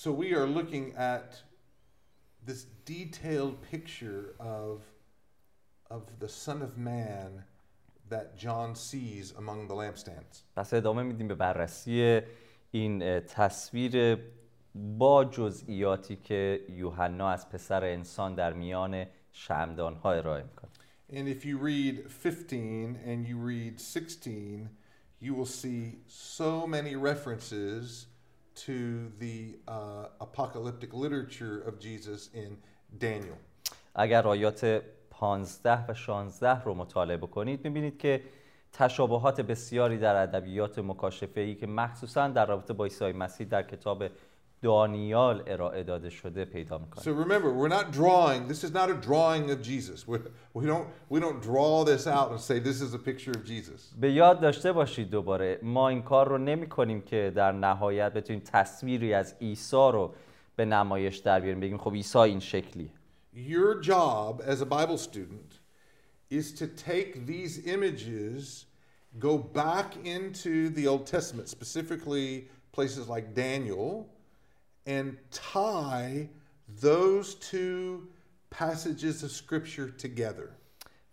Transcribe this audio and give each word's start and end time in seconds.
So 0.00 0.12
we 0.12 0.34
are 0.34 0.46
looking 0.46 0.94
at 0.96 1.42
this 2.46 2.66
detailed 2.84 3.56
picture 3.72 4.34
of 4.38 4.82
of 5.90 6.02
the 6.18 6.28
Son 6.28 6.62
of 6.62 6.76
Man 6.76 7.44
that 8.08 8.36
John 8.36 8.74
sees 8.74 9.32
among 9.38 9.68
the 9.68 9.74
lampstands. 9.74 10.44
پس 10.56 10.74
ادامه 10.74 11.02
میدیم 11.02 11.28
به 11.28 11.34
بررسی 11.34 12.20
این 12.70 13.02
اه، 13.02 13.20
تصویر 13.20 14.18
با 14.74 15.24
جزئیاتی 15.24 16.16
که 16.16 16.64
یوحنا 16.68 17.30
از 17.30 17.48
پسر 17.48 17.84
انسان 17.84 18.34
در 18.34 18.52
میان 18.52 19.06
شمدان 19.32 19.94
ها 19.94 20.12
ارائه 20.12 20.42
میکنه 20.42 20.70
And 21.08 21.28
if 21.28 21.44
you 21.44 21.56
read 21.58 22.10
15 22.10 22.96
and 23.06 23.24
you 23.28 23.36
read 23.38 23.80
16, 23.80 24.70
you 25.20 25.34
will 25.34 25.46
see 25.46 26.00
so 26.08 26.66
many 26.66 26.96
references 26.96 28.06
to 28.55 29.11
the 29.19 29.55
uh, 29.67 30.07
apocalyptic 30.19 30.93
literature 30.93 31.61
of 31.67 31.79
Jesus 31.79 32.29
in 32.33 32.57
Daniel. 32.99 33.37
اگر 33.95 34.27
آیات 34.27 34.81
15 35.09 35.85
و 35.89 35.93
16 35.93 36.63
رو 36.63 36.73
مطالعه 36.73 37.17
بکنید 37.17 37.65
می‌بینید 37.65 37.97
که 37.97 38.23
تشابهات 38.73 39.41
بسیاری 39.41 39.97
در 39.97 40.15
ادبیات 40.15 40.79
مکاشفه 40.79 41.41
ای 41.41 41.55
که 41.55 41.67
مخصوصا 41.67 42.27
در 42.27 42.45
رابطه 42.45 42.73
با 42.73 42.83
عیسی 42.83 43.11
مسیح 43.11 43.47
در 43.47 43.63
کتاب 43.63 44.03
دانیال 44.61 45.43
ارائه 45.47 45.83
داده 45.83 46.09
شده 46.09 46.45
پیدا 46.45 46.77
می‌کنه 46.77 47.03
So 47.03 47.07
remember, 47.07 47.51
we're 47.51 47.75
not 47.79 47.91
drawing. 47.91 48.47
This 48.47 48.63
is 48.63 48.71
not 48.71 48.89
a 48.89 48.97
drawing 49.09 49.49
of 49.49 49.61
Jesus. 49.61 50.07
We're, 50.07 50.21
we 50.53 50.65
don't 50.65 50.87
we 51.09 51.19
don't 51.19 51.41
draw 51.41 51.83
this 51.83 52.07
out 52.07 52.31
and 52.31 52.39
say 52.39 52.59
this 52.59 52.81
is 52.81 52.93
a 52.93 52.99
picture 52.99 53.31
of 53.31 53.43
Jesus. 53.45 53.95
به 53.99 54.11
یاد 54.11 54.41
داشته 54.41 54.71
باشید 54.71 55.09
دوباره 55.09 55.59
ما 55.63 55.89
این 55.89 56.01
کار 56.01 56.29
رو 56.29 56.37
نمی 56.37 56.69
کنیم 56.69 57.01
که 57.01 57.31
در 57.35 57.51
نهایت 57.51 58.13
بتونیم 58.13 58.41
تصویری 58.45 59.13
از 59.13 59.35
عیسی 59.41 59.75
رو 59.91 60.13
به 60.55 60.65
نمایش 60.65 61.17
در 61.17 61.39
بیاریم 61.39 61.59
بگیم 61.59 61.77
خب 61.77 61.93
عیسی 61.93 62.17
این 62.17 62.39
شکلیه 62.39 62.89
Your 63.33 63.79
job 63.81 64.41
as 64.41 64.59
a 64.61 64.65
Bible 64.65 64.97
student 64.97 65.51
is 66.29 66.51
to 66.53 66.67
take 66.67 67.25
these 67.25 67.65
images, 67.65 68.65
go 69.19 69.37
back 69.37 69.89
into 70.05 70.69
the 70.69 70.87
Old 70.87 71.05
Testament, 71.05 71.47
specifically 71.49 72.49
places 72.71 73.07
like 73.09 73.33
Daniel, 73.33 74.09
and 74.85 75.17
tie 75.31 76.29
those 76.81 77.35
two 77.35 78.07
passages 78.49 79.23
of 79.23 79.31
Scripture 79.31 79.89
together. 79.89 80.49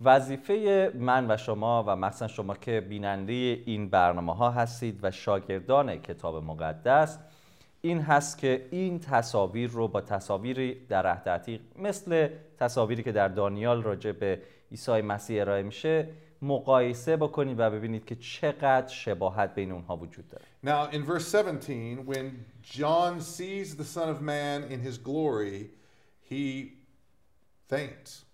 وظیفه 0.00 0.92
من 0.94 1.30
و 1.30 1.36
شما 1.36 1.84
و 1.86 1.96
مخصوصا 1.96 2.28
شما 2.28 2.54
که 2.54 2.80
بیننده 2.80 3.32
این 3.32 3.88
برنامه 3.88 4.34
ها 4.34 4.50
هستید 4.50 4.98
و 5.02 5.10
شاگردان 5.10 5.96
کتاب 5.96 6.44
مقدس 6.44 7.18
این 7.80 8.00
هست 8.00 8.38
که 8.38 8.68
این 8.70 9.00
تصاویر 9.00 9.70
رو 9.70 9.88
با 9.88 10.00
تصاویری 10.00 10.86
در 10.88 11.06
عهد 11.06 11.60
مثل 11.78 12.28
تصاویری 12.58 13.02
که 13.02 13.12
در 13.12 13.28
دانیال 13.28 13.82
راجع 13.82 14.12
به 14.12 14.42
عیسی 14.70 15.00
مسیح 15.02 15.40
ارائه 15.40 15.62
میشه 15.62 16.08
مقایسه 16.42 17.16
بکنید 17.16 17.60
و 17.60 17.70
ببینید 17.70 18.04
که 18.04 18.14
چقدر 18.14 18.88
شباهت 18.88 19.54
بین 19.54 19.72
اونها 19.72 19.96
وجود 19.96 20.28
داره 20.28 20.44
Now, 20.64 20.94
in 20.94 21.04
verse 21.04 21.32
17, 21.32 22.04
when 22.06 22.44
John 22.62 23.20
sees 23.20 23.76
the 23.76 23.84
Son 23.84 24.08
of 24.08 24.20
Man 24.20 24.64
in 24.64 24.80
his 24.80 24.98
glory, 24.98 25.70
he 26.30 26.72
faints. 27.70 28.24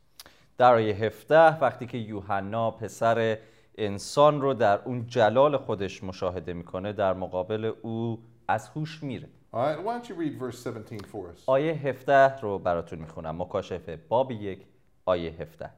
در 0.59 0.75
آیه 0.75 0.95
17 0.95 1.59
وقتی 1.59 1.87
که 1.87 1.99
یوحنا 1.99 2.71
پسر 2.71 3.39
انسان 3.79 4.41
رو 4.41 4.55
در 4.55 4.83
اون 4.85 5.07
جلال 5.07 5.57
خودش 5.57 6.05
مشاهده 6.05 6.53
می‌کنه 6.53 6.93
در 6.93 7.15
مقابل 7.15 7.73
او 7.83 8.23
از 8.49 8.69
هوش 8.69 9.03
میره 9.03 9.29
All 9.53 9.57
right, 9.57 9.79
why 9.85 9.99
don't 9.99 10.09
you 10.09 10.15
read 10.15 10.39
verse 10.39 10.67
17 10.67 10.99
for 10.99 11.31
us? 11.35 11.43
آیه 11.47 11.73
17 11.73 12.41
رو 12.41 12.59
براتون 12.59 12.99
می‌خونم 12.99 13.43
مکاشفه 13.43 13.97
باب 13.97 14.31
یک 14.31 14.67
آیه 15.05 15.31
17 15.31 15.71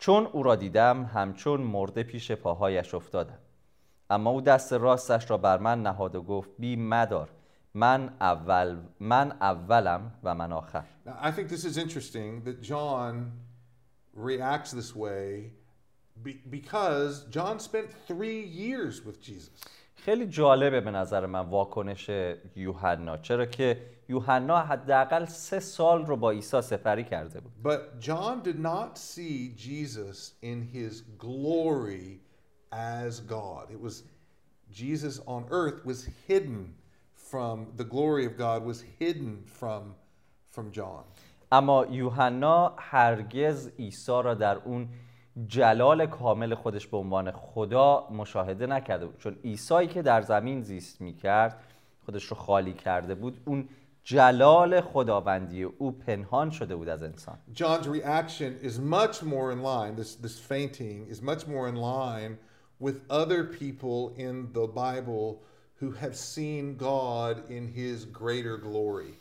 چون 0.00 0.26
او 0.26 0.42
را 0.42 0.56
دیدم 0.56 1.10
همچون 1.14 1.60
مرده 1.60 2.02
پیش 2.02 2.32
پاهایش 2.32 2.94
افتادم. 2.94 3.38
اما 4.10 4.30
او 4.30 4.40
دست 4.40 4.72
راستش 4.72 5.30
را 5.30 5.36
بر 5.36 5.58
من 5.58 5.82
نهاد 5.82 6.14
و 6.14 6.22
گفت 6.22 6.50
بی 6.58 6.76
مدار 6.76 7.28
من 7.74 8.12
اول 8.20 8.76
من 9.00 9.32
اولم 9.40 10.12
و 10.24 10.34
من 10.34 10.52
آخر. 10.52 10.84
Now, 11.06 11.10
I 11.22 11.30
think 11.30 11.48
this 11.48 11.64
is 11.64 11.76
interesting 11.78 12.42
that 12.44 12.62
John 12.62 13.32
reacts 14.16 14.72
this 14.72 14.96
way 14.96 15.50
be- 16.24 16.40
because 16.50 17.24
John 17.30 17.58
spent 17.58 17.88
three 18.08 18.40
years 18.40 19.04
with 19.04 19.20
Jesus. 19.22 19.50
خیلی 19.94 20.26
جالبه 20.26 20.80
به 20.80 20.90
نظر 20.90 21.26
من 21.26 21.40
واکنش 21.40 22.10
یوحنا. 22.56 23.16
چرا 23.16 23.46
که 23.46 23.82
یوحنا 24.10 24.58
حداقل 24.58 25.24
سه 25.24 25.60
سال 25.60 26.06
رو 26.06 26.16
با 26.16 26.30
عیسی 26.30 26.60
سپری 26.60 27.04
کرده 27.04 27.40
بود 27.40 27.52
But 27.62 28.00
John 28.00 28.42
did 28.42 28.58
not 28.58 28.98
see 28.98 29.54
Jesus 29.56 30.34
in 30.42 30.58
his 30.74 31.02
glory 31.18 32.20
as 32.72 33.20
God. 33.20 33.64
It 33.70 33.80
was 33.80 33.94
Jesus 34.80 35.20
on 35.26 35.42
earth 35.50 35.78
was 35.90 36.08
hidden 36.28 36.74
from 37.30 37.56
the 37.80 37.84
glory 37.94 38.24
of 38.30 38.32
God 38.46 38.60
was 38.70 38.78
hidden 39.00 39.32
from 39.58 39.82
from 40.54 40.66
John. 40.72 41.04
اما 41.52 41.86
یوحنا 41.90 42.74
هرگز 42.78 43.70
عیسی 43.78 44.22
را 44.24 44.34
در 44.34 44.56
اون 44.56 44.88
جلال 45.46 46.06
کامل 46.06 46.54
خودش 46.54 46.86
به 46.86 46.96
عنوان 46.96 47.30
خدا 47.30 48.08
مشاهده 48.10 48.66
نکرده 48.66 49.06
بود 49.06 49.18
چون 49.18 49.36
عیسی 49.44 49.86
که 49.86 50.02
در 50.02 50.22
زمین 50.22 50.62
زیست 50.62 51.00
می‌کرد 51.00 51.60
خودش 52.06 52.24
رو 52.24 52.36
خالی 52.36 52.72
کرده 52.72 53.14
بود 53.14 53.40
اون 53.44 53.68
جلال 54.04 54.80
خداوندی 54.80 55.62
او 55.62 55.92
پنهان 55.92 56.50
شده 56.50 56.76
بود 56.76 56.88
از 56.88 57.02
انسان 57.02 57.38
John's 57.54 57.86
reaction 57.86 58.66
is 58.66 58.78
much 58.78 59.22
more 59.22 59.52
in 59.52 59.62
line, 59.62 59.96
this, 59.96 60.14
this 60.14 60.38
fainting 60.38 61.06
is 61.10 61.22
much 61.22 61.46
more 61.46 61.68
in 61.68 61.76
line 61.76 62.38
with 62.80 62.96
other 63.10 63.44
people 63.44 64.12
in 64.16 64.52
the 64.52 64.66
Bible 64.66 65.42
who 65.80 65.90
have 65.92 66.14
seen 66.14 66.76
God 66.76 67.34
in 67.48 67.64
his 67.68 68.04
greater 68.04 68.56
glory. 68.56 69.14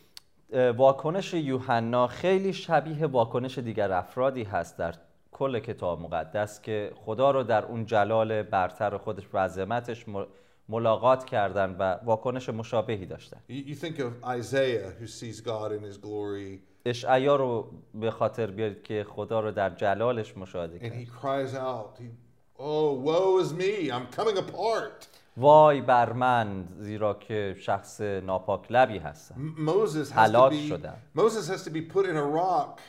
واکنش 0.78 1.34
یوحنا 1.34 2.07
خیلی 2.07 2.53
شبیه 2.53 3.06
واکنش 3.06 3.57
دیگر 3.57 3.91
افرادی 3.91 4.44
هست 4.44 4.78
در 4.78 4.96
کل 5.31 5.59
کتاب 5.59 6.01
مقدس 6.01 6.61
که 6.61 6.91
خدا 6.96 7.31
رو 7.31 7.44
در 7.44 7.66
اون 7.66 7.85
جلال 7.85 8.44
برتر 8.44 8.97
خودش 8.97 9.23
و 9.34 9.38
عظمتش 9.38 10.06
ملاقات 10.69 11.25
کردن 11.25 11.75
و 11.80 11.97
واکنش 12.06 12.50
مشابهی 12.50 13.06
داشتن 13.06 13.38
You, 13.50 13.53
you 13.53 13.75
think 13.75 14.00
of 14.00 14.40
Isaiah 14.40 14.91
who 15.02 15.07
sees 15.07 15.41
God 15.41 15.72
in 15.72 15.84
his 15.84 15.97
glory 15.97 16.59
اشعیا 16.85 17.35
رو 17.35 17.72
به 17.94 18.12
خاطر 18.12 18.52
بیارید 18.52 18.84
که 18.84 19.06
خدا 19.09 19.40
رو 19.40 19.52
در 19.52 19.69
جلالش 19.69 20.38
مشاهده 20.38 20.79
and 20.79 20.81
کرد 20.81 21.03
he 21.03 21.08
cries 21.22 21.53
out, 21.56 22.00
he, 22.02 22.06
Oh, 22.62 22.94
woe 23.08 23.40
is 23.44 23.53
me, 23.53 23.90
I'm 23.90 24.08
coming 24.19 24.38
apart. 24.38 25.08
وای 25.38 25.81
بر 25.81 26.13
من 26.13 26.68
زیرا 26.79 27.13
که 27.13 27.56
شخص 27.59 28.02
ناپاک 28.02 28.72
لبی 28.72 28.97
هستم 28.97 29.35
M- 29.35 29.59
Moses 29.70 30.09
has 30.09 30.14
to 30.14 30.20
هلاک 30.20 30.52
be 30.52 30.70
شدم. 30.70 30.96
Moses 31.17 31.47
has 31.49 31.64
to 31.64 31.70
be 31.70 31.82
put 31.82 32.05
in 32.05 32.16
a 32.17 32.26
rock 32.26 32.79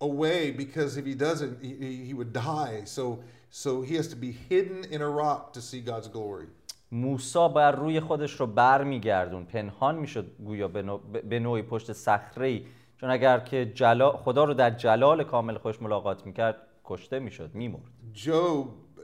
away 0.00 0.50
because 0.50 0.96
if 0.96 1.04
he 1.06 1.14
doesn't, 1.14 1.62
he 1.62 2.08
he 2.08 2.14
would 2.14 2.32
die. 2.32 2.82
So 2.84 3.18
so 3.50 3.70
he 3.88 3.94
has 3.96 4.08
to 4.08 4.16
be 4.16 4.32
hidden 4.50 4.84
in 4.94 5.00
a 5.00 5.08
rock 5.24 5.52
to 5.54 5.60
see 5.60 5.80
God's 5.80 6.08
glory. 6.08 6.48
موسا 6.96 7.48
بر 7.48 7.72
روی 7.72 8.00
خودش 8.00 8.32
رو 8.32 8.46
بر 8.46 8.84
میگردون 8.84 9.44
پنهان 9.44 9.96
می‌شد 9.96 10.36
گویا 10.44 10.68
به 10.68 10.82
نوع- 10.82 11.20
به 11.28 11.38
نوعی 11.38 11.62
پشت 11.62 11.92
صخره 11.92 12.62
چون 12.96 13.10
اگر 13.10 13.38
که 13.38 13.72
جلا... 13.74 14.12
خدا 14.12 14.44
رو 14.44 14.54
در 14.54 14.70
جلال 14.70 15.24
کامل 15.24 15.58
خودش 15.58 15.82
ملاقات 15.82 16.26
می‌کرد 16.26 16.56
کشته 16.84 17.18
می‌شد 17.18 17.54
میمرد. 17.54 17.82
Job 18.14 18.66
uh, 18.66 19.02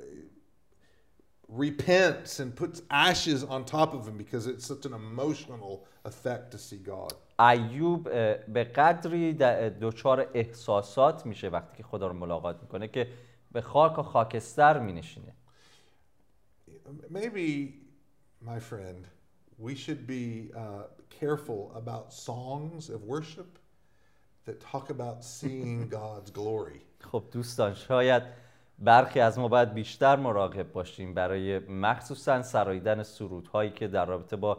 repents 1.63 2.41
and 2.41 2.63
puts 2.63 2.79
ashes 2.91 3.41
on 3.45 3.65
top 3.65 3.91
of 3.95 4.03
him 4.09 4.17
because 4.19 4.47
it's 4.47 4.67
such 4.73 4.87
an 4.87 4.95
emotional 4.95 5.75
effect 6.05 6.45
to 6.53 6.59
see 6.59 6.81
God. 6.87 7.15
ایوب 7.39 8.09
به 8.53 8.65
قدری 8.65 9.33
دچار 9.81 10.27
احساسات 10.35 11.27
میشه 11.27 11.49
وقتی 11.49 11.77
که 11.77 11.83
خدا 11.83 12.07
رو 12.07 12.15
ملاقات 12.15 12.63
می‌کنه 12.63 12.89
که 12.89 13.09
به 13.53 13.61
خاک 13.61 13.99
و 13.99 14.03
خاکستر 14.03 14.79
مینشینه. 14.79 15.35
Maybe, 17.13 17.49
my 18.42 18.60
friend, 18.60 19.08
we 19.58 19.76
should 19.76 20.06
be 20.08 20.52
uh, 20.56 20.84
careful 21.20 21.72
about 21.76 22.14
songs 22.14 22.90
of 22.90 23.04
worship 23.04 23.58
that 24.46 24.62
talk 24.62 24.90
about 24.90 25.24
seeing 25.24 25.88
God's 25.90 26.32
glory. 26.32 26.82
خب 27.12 27.24
دوستان 27.32 27.74
شاید 27.74 28.24
برخی 28.80 29.20
از 29.20 29.40
ما 29.40 29.48
باید 29.48 29.74
بیشتر 29.74 30.16
مراقب 30.16 30.72
باشیم 30.72 31.14
برای 31.14 31.60
مخصوصا 31.60 32.42
سراییدن 32.42 33.04
سرودهایی 33.04 33.72
که 33.72 33.88
در 33.88 34.06
رابطه 34.06 34.36
با 34.36 34.58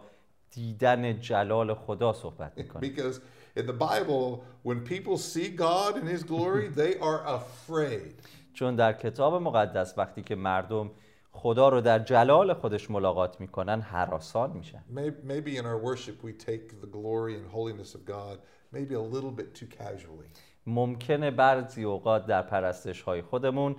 دیدن 0.50 1.20
جلال 1.20 1.75
خدا 1.75 2.12
صحبت 2.12 2.52
میکنه 2.56 2.80
Because 2.80 3.20
in 3.56 3.66
the 3.66 3.72
Bible, 3.72 4.44
when 4.62 4.80
people 4.84 5.19
see 5.19 5.48
God 5.48 5.96
in 5.96 6.06
His 6.06 6.22
glory, 6.22 6.69
they 6.69 6.98
are 6.98 7.26
afraid. 7.26 8.22
چون 8.54 8.76
در 8.76 8.92
کتاب 8.92 9.34
مقدس 9.42 9.94
وقتی 9.98 10.22
که 10.22 10.34
مردم 10.34 10.90
خدا 11.35 11.69
رو 11.69 11.81
در 11.81 12.00
جلال 12.00 12.53
خودش 12.53 12.91
ملاقات 12.91 13.41
می‌کنن 13.41 13.81
حراسان 13.81 14.51
میشن 14.51 14.83
May- 14.95 15.27
Maybe 15.27 15.57
in 15.57 15.65
our 15.65 15.80
worship 15.89 16.24
we 16.24 16.31
take 16.45 16.81
the 16.81 16.88
glory 16.97 17.33
and 17.35 17.45
holiness 17.56 17.95
of 17.95 18.06
God 18.06 18.39
maybe 18.74 18.94
a 18.94 19.15
little 19.15 19.31
bit 19.41 19.56
too 19.59 19.68
casually. 19.83 20.27
ممکنه 20.68 21.31
بعضی 21.31 21.83
اوقات 21.83 22.25
در 22.25 22.41
پرستش 22.41 23.01
های 23.01 23.21
خودمون 23.21 23.75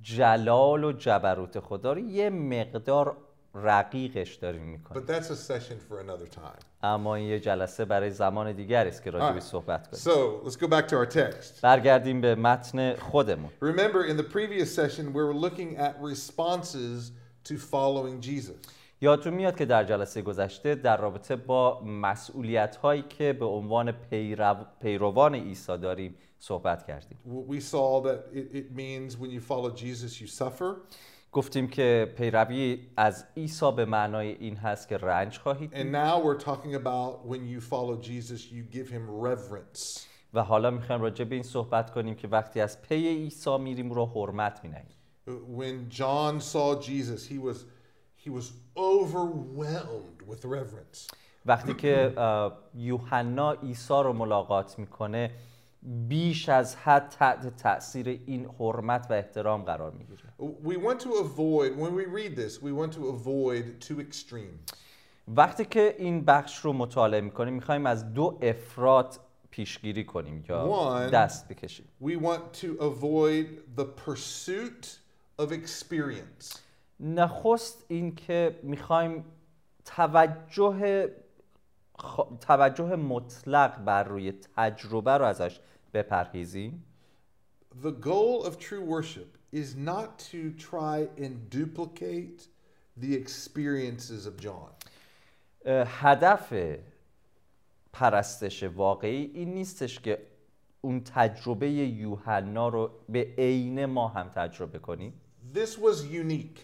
جلال 0.00 0.84
و 0.84 0.92
جبروت 0.92 1.60
خدا 1.60 1.92
رو 1.92 1.98
یه 1.98 2.30
مقدار 2.30 3.16
رقیقش 3.54 4.34
داریم 4.34 4.62
می‌کنیم 4.62 5.06
اما 6.82 7.14
این 7.14 7.28
یه 7.28 7.40
جلسه 7.40 7.84
برای 7.84 8.10
زمان 8.10 8.52
دیگر 8.52 8.86
است 8.86 9.02
که 9.02 9.10
راجبی 9.10 9.40
صحبت 9.40 9.88
کنیم 9.88 10.02
so, 10.50 11.62
برگردیم 11.62 12.20
به 12.20 12.34
متن 12.34 12.94
خودمون 12.94 13.50
Remember, 13.60 14.04
in 14.04 14.16
the 14.16 14.34
previous 14.34 14.74
session, 14.74 15.12
we 15.12 15.22
were 15.22 15.34
looking 15.34 15.76
at 15.76 15.94
responses 16.00 17.12
to 17.44 17.54
following 17.56 18.20
Jesus. 18.20 18.56
یادتون 19.00 19.34
میاد 19.34 19.56
که 19.56 19.64
در 19.64 19.84
جلسه 19.84 20.22
گذشته 20.22 20.74
در 20.74 20.96
رابطه 20.96 21.36
با 21.36 21.80
مسئولیت 21.80 22.76
هایی 22.76 23.02
که 23.02 23.32
به 23.32 23.44
عنوان 23.44 23.92
پیروان 24.80 25.34
عیسی 25.34 25.78
داریم 25.78 26.14
صحبت 26.38 26.86
کردیم. 26.86 27.18
We 27.48 27.60
saw 27.60 28.00
that 28.00 28.18
it 28.34 28.76
means 28.76 29.16
when 29.16 29.30
you 29.30 29.40
follow 29.40 29.70
Jesus 29.70 30.20
you 30.20 30.26
suffer. 30.26 30.76
گفتیم 31.32 31.68
که 31.68 32.12
پیروی 32.16 32.78
از 32.96 33.24
عیسی 33.36 33.72
به 33.72 33.84
معنای 33.84 34.28
این 34.28 34.56
هست 34.56 34.88
که 34.88 34.96
رنج 34.96 35.38
خواهید 35.38 35.74
دید. 35.74 35.82
And 35.82 35.96
now 35.96 36.24
we're 36.24 36.44
talking 36.44 36.74
about 36.74 37.26
when 37.26 37.46
you 37.46 37.60
follow 37.60 37.96
Jesus, 37.96 38.52
you 38.52 38.62
give 38.76 38.90
him 38.90 39.26
reverence. 39.26 40.00
و 40.34 40.42
حالا 40.42 40.70
می‌خوایم 40.70 41.02
راجع 41.02 41.24
به 41.24 41.34
این 41.34 41.44
صحبت 41.44 41.90
کنیم 41.90 42.14
که 42.14 42.28
وقتی 42.28 42.60
از 42.60 42.82
پی 42.82 43.08
عیسی 43.08 43.58
میریم 43.58 43.92
رو 43.92 44.06
حرمت 44.06 44.60
مینهیم 44.64 44.86
When 45.58 45.94
John 45.94 46.40
saw 46.40 46.80
Jesus, 46.80 47.26
he 47.26 47.38
was, 47.38 47.58
he 48.24 48.30
was 48.30 48.52
overwhelmed 48.76 50.22
with 50.30 50.44
reverence. 50.44 51.10
وقتی 51.46 51.74
که 51.74 52.14
یوحنا 52.74 53.52
عیسی 53.52 53.94
رو 53.94 54.12
ملاقات 54.12 54.78
می‌کنه 54.78 55.30
بیش 55.82 56.48
از 56.48 56.76
حد 56.76 57.08
تحت 57.08 57.56
تاثیر 57.56 58.08
این 58.26 58.48
حرمت 58.58 59.06
و 59.10 59.12
احترام 59.12 59.62
قرار 59.62 59.90
می‌گیره 59.90 60.22
We 60.64 60.86
want 60.86 61.00
to 61.00 61.08
avoid, 61.08 61.76
when 61.76 61.94
we 61.94 62.04
read 62.06 62.36
this, 62.36 62.62
we 62.62 62.72
want 62.72 62.92
to 62.92 63.08
avoid 63.08 63.88
two 63.88 64.00
extremes. 64.00 64.74
وقتی 65.36 65.64
که 65.64 65.94
این 65.98 66.24
بخش 66.24 66.58
رو 66.58 66.72
مطالعه 66.72 67.20
می‌کنیم 67.20 67.54
می‌خوایم 67.54 67.86
از 67.86 68.14
دو 68.14 68.38
افراد 68.42 69.20
پیشگیری 69.50 70.04
کنیم 70.04 70.44
یا 70.48 71.08
دست 71.08 71.48
بکشیم 71.48 71.88
We 72.04 72.12
want 72.12 72.60
to 72.62 72.82
avoid 72.82 73.46
the 73.80 73.84
pursuit 74.06 74.86
of 75.42 75.52
experience. 75.52 76.58
نخست 77.00 77.84
این 77.88 78.14
که 78.14 78.58
می‌خوایم 78.62 79.24
توجه 79.84 81.08
خ- 81.98 82.38
توجه 82.40 82.96
مطلق 82.96 83.84
بر 83.84 84.04
روی 84.04 84.32
تجربه 84.56 85.10
رو 85.10 85.24
ازش 85.24 85.60
بپرهیزیم 85.93 86.83
The 87.83 87.91
goal 87.91 88.45
of 88.45 88.57
true 88.59 88.83
worship 88.95 89.37
is 89.51 89.75
not 89.75 90.19
to 90.31 90.51
try 90.57 91.07
and 91.23 91.49
duplicate 91.49 92.47
the 93.01 93.13
experiences 93.13 94.25
of 94.25 94.41
John. 94.41 94.71
اه، 95.65 95.87
هدف 95.87 96.53
پرستش 97.93 98.63
واقعی 98.63 99.31
این 99.33 99.53
نیستش 99.53 99.99
که 99.99 100.19
اون 100.81 101.03
تجربه 101.03 101.71
یوحنا 101.71 102.67
رو 102.69 102.91
به 103.09 103.33
عین 103.37 103.85
ما 103.85 104.07
هم 104.07 104.29
تجربه 104.29 104.79
کنیم 104.79 105.13
This 105.53 105.77
was 105.77 106.03
unique. 106.03 106.59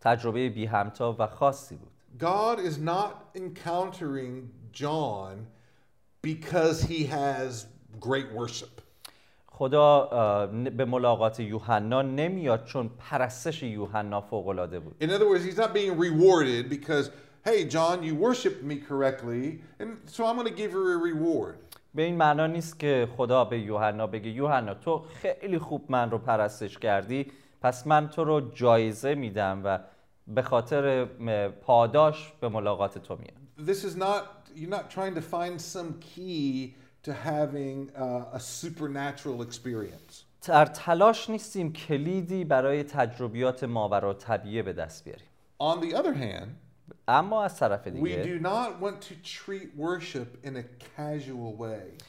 تجربه 0.00 0.48
بی 0.48 0.66
همتا 0.66 1.16
و 1.18 1.26
خاصی 1.26 1.76
بود 1.76 1.90
God 2.18 2.58
is 2.58 2.78
not 2.78 3.12
encountering 3.34 4.50
John 4.72 5.46
because 6.22 6.82
he 6.82 7.04
has 7.06 7.66
great 7.99 8.37
worship. 8.39 8.81
خدا 9.47 10.09
اه، 10.11 10.45
ن- 10.55 10.63
به 10.63 10.85
ملاقات 10.85 11.39
یوحنا 11.39 12.01
نمیاد 12.01 12.65
چون 12.65 12.89
پرستش 12.99 13.63
یوحنا 13.63 14.21
فوق‌العاده 14.21 14.79
بود 14.79 14.95
In 15.03 15.07
other 15.07 15.25
words, 15.25 15.43
he's 15.45 15.57
not 15.57 15.73
being 15.73 15.97
rewarded 15.99 16.69
because, 16.69 17.09
hey, 17.45 17.63
John, 17.75 18.03
you 18.03 18.15
worshiped 18.15 18.63
me 18.63 18.75
correctly, 18.89 19.61
and 19.79 19.87
so 20.15 20.25
I'm 20.25 20.35
going 20.35 20.47
to 20.53 20.57
give 20.61 20.71
you 20.71 20.83
a 20.91 20.97
reward. 21.13 21.55
به 21.95 22.01
این 22.03 22.15
معنا 22.17 22.47
نیست 22.47 22.79
که 22.79 23.07
خدا 23.17 23.45
به 23.45 23.59
یوحنا 23.59 24.07
بگه 24.07 24.29
یوحنا 24.29 24.73
تو 24.73 24.99
خیلی 25.21 25.59
خوب 25.59 25.85
من 25.89 26.11
رو 26.11 26.17
پرستش 26.17 26.77
کردی 26.77 27.31
پس 27.61 27.87
من 27.87 28.09
تو 28.09 28.23
رو 28.23 28.41
جایزه 28.53 29.15
میدم 29.15 29.61
و 29.65 29.79
به 30.27 30.41
خاطر 30.41 31.03
م- 31.19 31.47
پاداش 31.61 32.33
به 32.41 32.49
ملاقات 32.49 32.97
تو 32.97 33.15
میام 33.17 33.67
This 33.71 33.83
is 33.83 33.95
not, 33.97 34.23
you're 34.55 34.75
not 34.79 34.89
trying 34.89 35.15
to 35.15 35.21
find 35.21 35.61
some 35.75 35.89
key 36.15 36.75
to 37.05 37.13
having 37.13 37.91
uh, 37.95 38.37
a 38.37 38.39
supernatural 38.39 39.41
experience. 39.41 40.25
در 40.47 40.65
تلاش 40.65 41.29
نیستیم 41.29 41.73
کلیدی 41.73 42.43
برای 42.45 42.83
تجربیات 42.83 43.63
ماورا 43.63 44.13
طبیعه 44.13 44.63
به 44.63 44.73
دست 44.73 45.03
بیاریم 45.03 45.27
On 45.59 45.85
the 45.85 45.95
other 45.97 46.13
hand, 46.13 46.49
اما 47.07 47.43
از 47.43 47.59
طرف 47.59 47.87
we 47.87 47.89
دیگه 47.89 48.39
do 48.39 48.43
not 48.43 48.83
want 48.83 49.01
to 49.01 49.13
treat 49.23 49.69
worship 49.79 50.47
in 50.47 50.55
a 50.55 50.63
casual 50.97 51.61
way. 51.61 52.03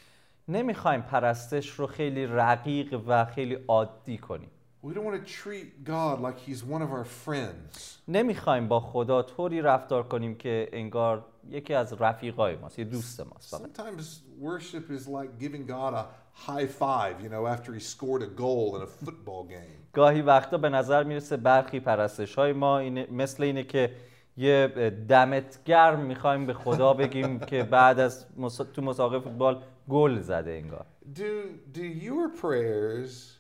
نمی‌خوایم 0.49 1.03
پرستش 1.03 1.71
رو 1.71 1.87
خیلی 1.87 2.27
رقیق 2.27 3.03
و 3.07 3.25
خیلی 3.25 3.59
عادی 3.69 4.19
کنیم 4.19 4.51
We 4.87 4.95
don't 4.95 5.05
want 5.05 5.19
to 5.27 5.33
treat 5.43 5.85
God 5.85 6.21
like 6.21 6.39
he's 6.39 6.63
one 6.63 6.83
of 6.83 6.91
our 6.93 7.05
friends. 7.05 7.99
نمی‌خوایم 8.09 8.69
با 8.69 8.81
خدا 8.81 9.23
طوری 9.23 9.63
رفتار 9.63 10.09
کنیم 10.09 10.35
که 10.35 10.69
انگار 10.73 11.25
یکی 11.51 11.75
از 11.75 11.93
رفیقای 11.93 12.57
ماست 12.57 12.79
یه 12.79 12.85
دوست 12.85 13.21
ماست 13.21 13.57
فقط. 13.57 13.71
Sometimes 13.77 14.05
worship 14.43 14.91
is 14.91 15.09
like 15.09 15.41
giving 15.41 15.67
God 15.67 15.95
a 15.95 16.05
high 16.51 16.67
five, 16.67 17.15
you 17.25 17.29
know, 17.29 17.47
after 17.47 17.73
he 17.75 17.81
scored 17.81 18.23
a 18.23 18.31
goal 18.43 18.77
in 18.77 18.83
a 18.83 19.05
football 19.05 19.45
game. 19.49 19.87
گاهی 19.93 20.23
وقتا 20.23 20.59
به 20.59 20.69
نظر 20.69 21.03
می‌رسه 21.03 21.37
برخی 21.37 21.81
پرستش 21.81 22.35
های 22.35 22.53
ما 22.53 22.79
اینه 22.79 23.07
مثل 23.11 23.43
اینه 23.43 23.63
که 23.63 23.93
یه 24.37 24.67
دمت 25.09 25.65
گرم 25.65 26.01
می‌خوایم 26.01 26.47
به 26.47 26.55
خدا 26.55 26.93
بگیم 26.93 27.39
که 27.51 27.63
بعد 27.63 28.01
از. 28.01 28.27
تو 28.75 28.83
مسابقه 28.83 29.19
فوتبال 29.19 29.63
گل 29.89 30.21
زده 30.21 30.51
انگار 30.51 30.87
Do, 31.15 31.77
do 31.79 31.83
your 31.83 32.41
prayers 32.43 33.37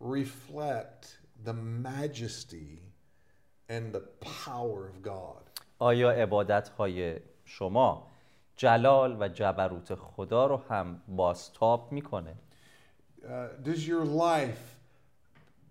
reflect 0.00 1.18
the 1.44 1.52
majesty 1.52 2.82
and 3.68 3.92
the 3.92 4.02
power 4.20 4.88
of 4.88 5.02
God? 5.02 5.50
آیا 5.78 6.10
عبادت 6.10 6.68
های 6.68 7.16
شما 7.44 8.06
جلال 8.56 9.16
و 9.20 9.28
جبروت 9.28 9.94
خدا 9.94 10.46
رو 10.46 10.56
هم 10.56 11.02
بازتاب 11.08 11.92
می‌کنه 11.92 12.34
Uh, 13.20 13.48
does 13.64 13.86
your 13.86 14.04
life, 14.04 14.64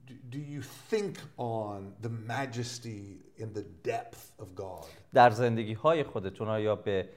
do, 0.06 0.14
do 0.30 0.38
you 0.38 0.62
think 0.92 1.14
on 1.38 1.94
the 2.02 2.10
majesty 2.10 3.04
and 3.40 3.54
the 3.54 3.66
depth 3.84 4.32
of 4.40 4.56
God? 4.56 4.86
در 5.14 5.30
زندگی 5.30 5.74
های 5.74 6.04
خودتون 6.04 6.48
آیا 6.48 6.76
به 6.76 7.10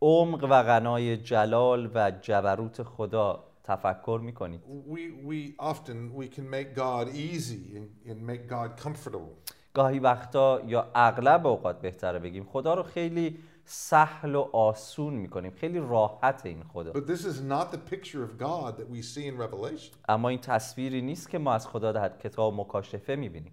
عمق 0.00 0.44
و 0.44 0.62
غنای 0.62 1.16
جلال 1.16 1.90
و 1.94 2.10
جبروت 2.10 2.82
خدا 2.82 3.44
تفکر 3.64 4.20
می‌کنید. 4.22 4.60
We, 4.64 5.28
we 5.28 5.64
often, 5.64 6.14
we 6.20 6.36
can 6.36 6.50
make 6.50 6.74
God 6.74 7.08
easy 7.14 7.76
and, 8.08 8.16
make 8.26 8.48
God 8.48 8.84
comfortable. 8.84 9.52
گاهی 9.74 9.98
وقتا 9.98 10.60
یا 10.66 10.90
اغلب 10.94 11.46
اوقات 11.46 11.80
بهتره 11.80 12.18
بگیم 12.18 12.44
خدا 12.44 12.74
رو 12.74 12.82
خیلی 12.82 13.38
سهل 13.64 14.34
و 14.34 14.40
آسون 14.52 15.14
می‌کنیم. 15.14 15.50
خیلی 15.50 15.78
راحت 15.78 16.46
این 16.46 16.62
خدا. 16.62 16.92
But 16.92 17.06
this 17.06 17.24
is 17.24 17.40
not 17.40 17.72
the 17.72 17.94
picture 17.94 18.22
of 18.22 18.38
God 18.38 18.76
that 18.78 18.88
we 18.90 19.02
see 19.02 19.26
in 19.26 19.36
Revelation. 19.38 19.94
اما 20.08 20.28
این 20.28 20.38
تصویری 20.40 21.02
نیست 21.02 21.30
که 21.30 21.38
ما 21.38 21.52
از 21.52 21.66
خدا 21.66 21.92
در 21.92 22.08
کتاب 22.08 22.54
مکاشفه 22.60 23.16
می‌بینیم. 23.16 23.52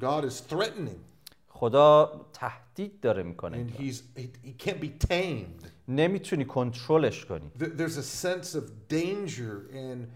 God 0.00 0.24
is 0.24 0.52
threatening. 0.52 1.00
خدا 1.60 2.20
تهدید 2.32 3.00
داره 3.00 3.22
می‌کنه 3.22 3.66
and 3.66 3.80
he's, 3.80 3.96
he, 4.18 4.62
can't 4.68 4.80
be 4.82 5.06
tamed. 5.08 5.66
نمی‌تونی 5.88 6.44
کنترلش 6.44 7.24
کنی 7.24 7.50
There- 7.58 7.62
There's 7.80 7.96
a 7.98 8.26
sense 8.26 8.54
of 8.54 8.62
danger 8.88 9.70
and 9.74 10.06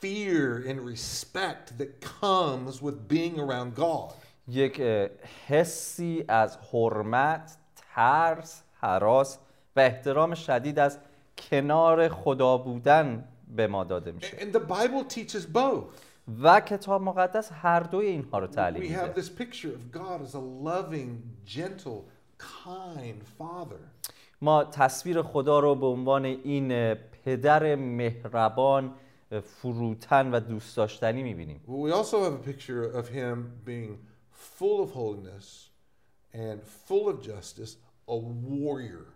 fear 0.00 0.64
and 0.68 0.80
respect 0.94 1.78
that 1.78 1.90
comes 2.20 2.82
with 2.82 3.08
being 3.08 3.38
around 3.38 3.74
God. 3.76 4.12
یک 4.48 4.80
حسی 5.46 6.24
از 6.28 6.58
حرمت 6.72 7.56
ترس 7.94 8.62
حراس 8.80 9.38
و 9.76 9.80
احترام 9.80 10.34
شدید 10.34 10.78
از 10.78 10.98
کنار 11.50 12.08
خدا 12.08 12.56
بودن 12.56 13.28
به 13.56 13.66
ما 13.66 13.84
داده 13.84 14.12
میشه 14.12 14.36
And 14.36 14.54
the 14.54 14.60
Bible 14.72 15.14
teaches 15.14 15.46
both. 15.54 15.84
و 16.42 16.60
کتاب 16.60 17.02
مقدس 17.02 17.50
هر 17.52 17.80
دوی 17.80 18.06
اینها 18.06 18.38
رو 18.38 18.46
تعلیم 18.46 18.82
We 18.82 18.84
میده 18.84 19.12
have 19.12 19.16
this 19.16 19.28
picture 19.28 19.68
of 19.68 19.96
God 19.98 20.22
as 20.22 20.34
a 20.34 20.66
loving, 20.68 21.10
gentle, 21.46 22.04
kind 22.38 23.22
father. 23.38 24.12
ما 24.40 24.64
تصویر 24.64 25.22
خدا 25.22 25.60
رو 25.60 25.74
به 25.74 25.86
عنوان 25.86 26.24
این 26.24 26.94
پدر 26.94 27.74
مهربان 27.74 28.94
فروتن 29.42 30.34
و 30.34 30.40
دوست 30.40 30.76
داشتنی 30.76 31.22
می‌بینیم 31.22 31.60
we 31.66 31.92
also 31.92 32.16
have 32.16 32.34
a 32.34 32.50
picture 32.50 32.98
of 33.00 33.08
him 33.08 33.66
being 33.66 33.98
full 34.58 34.80
of 34.82 34.90
holiness 34.92 35.68
and 36.34 36.58
full 36.88 37.08
of 37.08 37.22
justice, 37.22 37.76
a 38.08 38.16
warrior. 38.16 39.06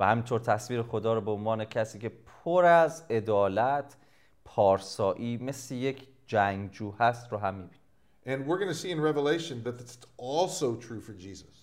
و 0.00 0.06
همینطور 0.06 0.40
تصویر 0.40 0.82
خدا 0.82 1.14
رو 1.14 1.20
به 1.20 1.30
عنوان 1.30 1.64
کسی 1.64 1.98
که 1.98 2.12
پر 2.44 2.64
از 2.64 3.04
عدالت 3.10 3.96
پارسایی 4.44 5.36
مثل 5.36 5.74
یک 5.74 6.08
جنگجو 6.28 6.92
هست 6.98 7.32
رو 7.32 7.38
هم 7.38 7.54
می‌بینیم 7.54 7.78
And 8.26 8.46
we're 8.46 8.58
going 8.58 8.68
to 8.68 8.80
see 8.84 8.90
in 8.90 9.00
Revelation 9.00 9.62
that 9.64 9.80
it's 9.80 9.96
also 10.18 10.76
true 10.86 11.00
for 11.00 11.14
Jesus. 11.26 11.54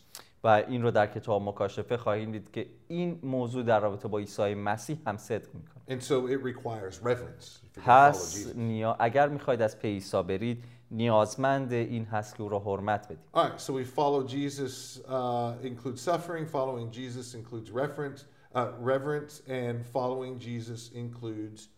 و 0.43 0.47
این 0.47 0.81
رو 0.81 0.91
در 0.91 1.07
کتاب 1.07 1.41
مکاشفه 1.41 1.97
خواهیم 1.97 2.31
دید 2.31 2.51
که 2.51 2.67
این 2.87 3.19
موضوع 3.23 3.63
در 3.63 3.79
رابطه 3.79 4.07
با 4.07 4.17
عیسی 4.19 4.53
مسیح 4.53 4.97
هم 5.07 5.17
صدق 5.17 5.47
می‌کنه 5.53 5.99
And 5.99 6.03
so 6.03 6.27
it 6.29 6.55
requires 6.55 7.05
reverence. 7.05 7.79
پس. 7.85 8.55
نیا... 8.55 8.95
اگر 8.99 9.29
می‌خواید 9.29 9.61
از 9.61 9.79
پی 9.79 9.87
عیسی 9.87 10.23
برید 10.23 10.63
نیازمند 10.91 11.73
این 11.73 12.05
هست 12.05 12.35
که 12.35 12.43
او 12.43 12.49
را 12.49 12.59
حرمت 12.59 13.05
بدید 13.05 13.19
All 13.33 13.37
right, 13.37 13.61
so 13.61 13.73
we 13.73 13.85
follow 13.99 14.27
Jesus 14.27 14.99
uh, 15.07 15.65
includes 15.65 16.01
suffering. 16.01 16.45
Following 16.45 16.91
Jesus 16.91 17.33
includes 17.33 17.71
reference, 17.71 18.19
uh, 18.55 18.67
reverence, 18.93 19.41
and 19.49 19.85
following 19.97 20.39
Jesus 20.39 20.91
includes 20.93 21.69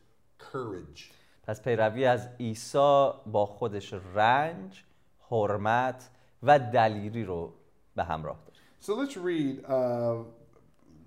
courage. 0.51 1.11
پس 1.47 1.61
پیروی 1.61 2.05
از 2.05 2.27
عیسی 2.39 3.09
با 3.25 3.45
خودش 3.45 3.93
رنج 3.93 4.83
حرمت 5.31 6.09
و 6.43 6.59
دلیری 6.59 7.23
رو 7.23 7.53
به 7.95 8.03
همراه 8.03 8.39
داره 8.45 8.57
So 8.79 8.93
let's 8.93 9.17
read. 9.17 9.65
Uh, 9.65 10.23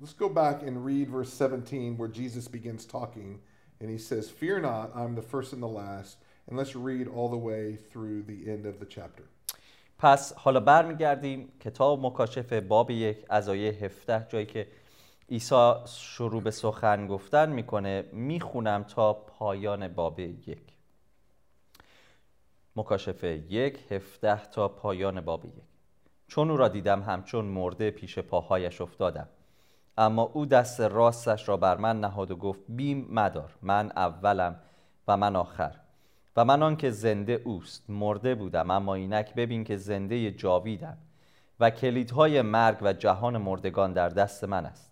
let's 0.00 0.16
go 0.24 0.28
back 0.28 0.62
and 0.62 0.84
read 0.84 1.08
verse 1.08 1.32
17, 1.32 1.96
where 1.98 2.08
Jesus 2.08 2.48
begins 2.48 2.84
talking, 2.84 3.38
and 3.80 3.88
he 3.88 3.98
says, 3.98 4.28
"Fear 4.28 4.60
not, 4.60 4.86
I'm 4.96 5.14
the 5.14 5.26
first 5.32 5.52
and 5.52 5.62
the 5.62 5.74
last." 5.82 6.16
And 6.46 6.58
let's 6.58 6.74
read 6.74 7.06
all 7.14 7.28
the 7.36 7.42
way 7.50 7.76
through 7.90 8.18
the 8.32 8.50
end 8.54 8.66
of 8.66 8.74
the 8.80 8.86
chapter. 8.86 9.24
پس 9.98 10.32
حالا 10.32 10.60
برمیگردیم 10.60 11.52
کتاب 11.60 12.06
مکاشفه 12.06 12.60
باب 12.60 12.90
یک 12.90 13.24
از 13.30 13.48
آیه 13.48 13.70
17 13.70 14.26
جایی 14.28 14.46
که 14.46 14.66
عیسی 15.30 15.72
شروع 15.86 16.42
به 16.42 16.50
سخن 16.50 17.06
گفتن 17.06 17.48
می‌کنه 17.50 18.04
می‌خونم 18.12 18.84
تا 18.84 19.12
پایان 19.12 19.88
باب 19.88 20.20
یک. 20.20 20.58
مکاشفه 22.76 23.44
یک 23.48 23.92
هفده 23.92 24.44
تا 24.44 24.68
پایان 24.68 25.20
باب 25.20 25.44
یک. 25.44 25.52
چون 26.28 26.50
او 26.50 26.56
را 26.56 26.68
دیدم 26.68 27.02
همچون 27.02 27.44
مرده 27.44 27.90
پیش 27.90 28.18
پاهایش 28.18 28.80
افتادم. 28.80 29.28
اما 29.98 30.22
او 30.22 30.46
دست 30.46 30.80
راستش 30.80 31.48
را 31.48 31.56
بر 31.56 31.76
من 31.76 32.00
نهاد 32.00 32.30
و 32.30 32.36
گفت 32.36 32.60
بیم 32.68 33.08
مدار 33.10 33.54
من 33.62 33.92
اولم 33.96 34.60
و 35.08 35.16
من 35.16 35.36
آخر. 35.36 35.76
و 36.36 36.44
من 36.44 36.62
آنکه 36.62 36.90
زنده 36.90 37.32
اوست 37.44 37.90
مرده 37.90 38.34
بودم 38.34 38.70
اما 38.70 38.94
اینک 38.94 39.34
ببین 39.34 39.64
که 39.64 39.76
زنده 39.76 40.30
جاویدم 40.30 40.98
و 41.60 41.70
کلیدهای 41.70 42.42
مرگ 42.42 42.78
و 42.82 42.92
جهان 42.92 43.38
مردگان 43.38 43.92
در 43.92 44.08
دست 44.08 44.44
من 44.44 44.66
است. 44.66 44.89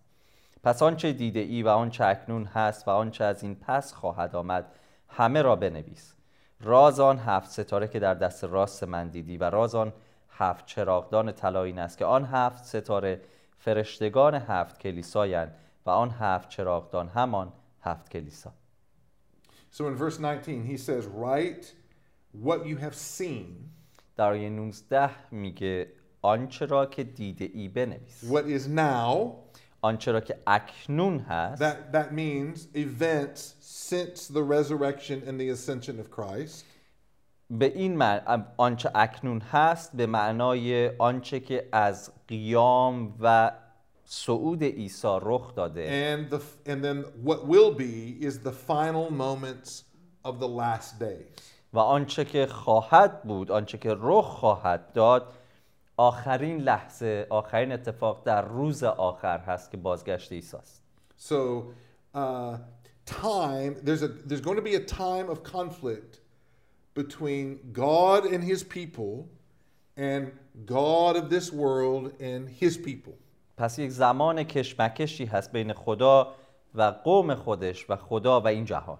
پس 0.62 0.82
آنچه 0.82 1.12
دیده 1.12 1.40
ای 1.40 1.62
و 1.62 1.68
آنچه 1.68 2.04
اکنون 2.04 2.44
هست 2.44 2.88
و 2.88 2.90
آنچه 2.90 3.24
از 3.24 3.42
این 3.42 3.54
پس 3.54 3.92
خواهد 3.92 4.36
آمد 4.36 4.72
همه 5.08 5.42
را 5.42 5.56
بنویس. 5.56 6.14
راز 6.60 7.00
آن 7.00 7.18
هفت 7.18 7.50
ستاره 7.50 7.88
که 7.88 7.98
در 7.98 8.14
دست 8.14 8.44
راست 8.44 8.84
من 8.84 9.08
دیدی 9.08 9.36
و 9.36 9.44
راز 9.44 9.74
آن 9.74 9.92
هفت 10.30 10.66
چراغدان 10.66 11.32
طلا 11.32 11.62
این 11.62 11.78
است 11.78 11.98
که 11.98 12.04
آن 12.04 12.24
هفت 12.24 12.64
ستاره 12.64 13.20
فرشتگان 13.58 14.34
هفت 14.34 14.78
کلیسایند 14.78 15.54
و 15.86 15.90
آن 15.90 16.10
هفت 16.10 16.48
چراغدان 16.48 17.08
همان 17.08 17.52
هفت 17.80 18.10
کلیسا. 18.10 18.52
So 19.70 19.86
in 19.86 19.96
verse 19.96 20.18
19, 20.18 20.64
he 20.64 20.76
says, 20.76 21.06
"Write 21.06 21.74
what 22.44 22.66
you 22.66 22.76
have 22.76 22.94
seen, 22.94 23.70
در 24.16 24.30
آیه 24.30 24.50
19 24.50 25.10
میگه 25.30 25.92
آنچه 26.22 26.66
را 26.66 26.86
که 26.86 27.04
دیده 27.04 27.50
ای 27.54 27.68
بنویس. 27.68 28.32
What 28.32 28.44
is 28.44 28.68
now." 28.68 29.47
آنچه 29.82 30.12
را 30.12 30.20
که 30.20 30.38
اکنون 30.46 31.18
هست 31.18 31.62
That 31.62 31.92
that 31.92 32.12
means 32.12 32.68
events 32.74 33.54
since 33.60 34.28
the 34.28 34.42
resurrection 34.42 35.22
and 35.28 35.40
the 35.40 35.48
ascension 35.50 36.00
of 36.00 36.10
Christ. 36.10 36.64
به 37.50 37.72
این 37.74 37.96
معنی 37.96 38.44
آنچه 38.56 38.90
اکنون 38.94 39.40
هست 39.40 39.96
به 39.96 40.06
معنای 40.06 40.90
آنچه 40.98 41.40
که 41.40 41.68
از 41.72 42.12
قیام 42.28 43.14
و 43.20 43.52
صعود 44.04 44.64
عیسی 44.64 45.18
رخ 45.22 45.54
داده 45.54 46.16
And 46.16 46.34
the 46.34 46.70
and 46.70 46.84
then 46.84 47.04
what 47.24 47.46
will 47.46 47.74
be 47.78 48.26
is 48.26 48.38
the 48.38 48.52
final 48.52 49.10
moments 49.10 49.84
of 50.24 50.38
the 50.40 50.48
last 50.48 50.98
days. 51.00 51.42
و 51.72 51.78
آنچه 51.78 52.24
که 52.24 52.46
خواهد 52.46 53.22
بود 53.22 53.50
آنچه 53.50 53.78
که 53.78 53.96
رخ 53.98 54.24
خواهد 54.24 54.92
داد 54.92 55.37
آخرین 56.00 56.60
لحظه 56.60 57.26
آخرین 57.30 57.72
اتفاق 57.72 58.24
در 58.24 58.42
روز 58.42 58.84
آخر 58.84 59.38
هست 59.38 59.70
که 59.70 59.76
بازگشت 59.76 60.32
عیسی 60.32 60.56
است 60.56 60.82
So 61.16 61.72
uh, 62.14 62.58
time 63.04 63.74
there's 63.82 64.02
a 64.02 64.08
there's 64.28 64.40
going 64.40 64.56
to 64.56 64.68
be 64.70 64.76
a 64.76 64.86
time 65.04 65.28
of 65.28 65.42
conflict 65.42 66.20
between 66.94 67.58
God 67.72 68.20
and 68.24 68.42
His 68.44 68.62
people, 68.62 69.28
and 69.96 70.32
God 70.66 71.16
of 71.16 71.30
this 71.30 71.52
world 71.52 72.04
and 72.20 72.48
His 72.48 72.76
people. 72.76 73.14
پس 73.56 73.78
یک 73.78 73.90
زمان 73.90 74.42
کشمکشی 74.42 75.24
هست 75.24 75.52
بین 75.52 75.72
خدا 75.72 76.34
و 76.74 76.82
قوم 76.82 77.34
خودش 77.34 77.90
و 77.90 77.96
خدا 77.96 78.40
و 78.40 78.46
این 78.46 78.64
جهان 78.64 78.98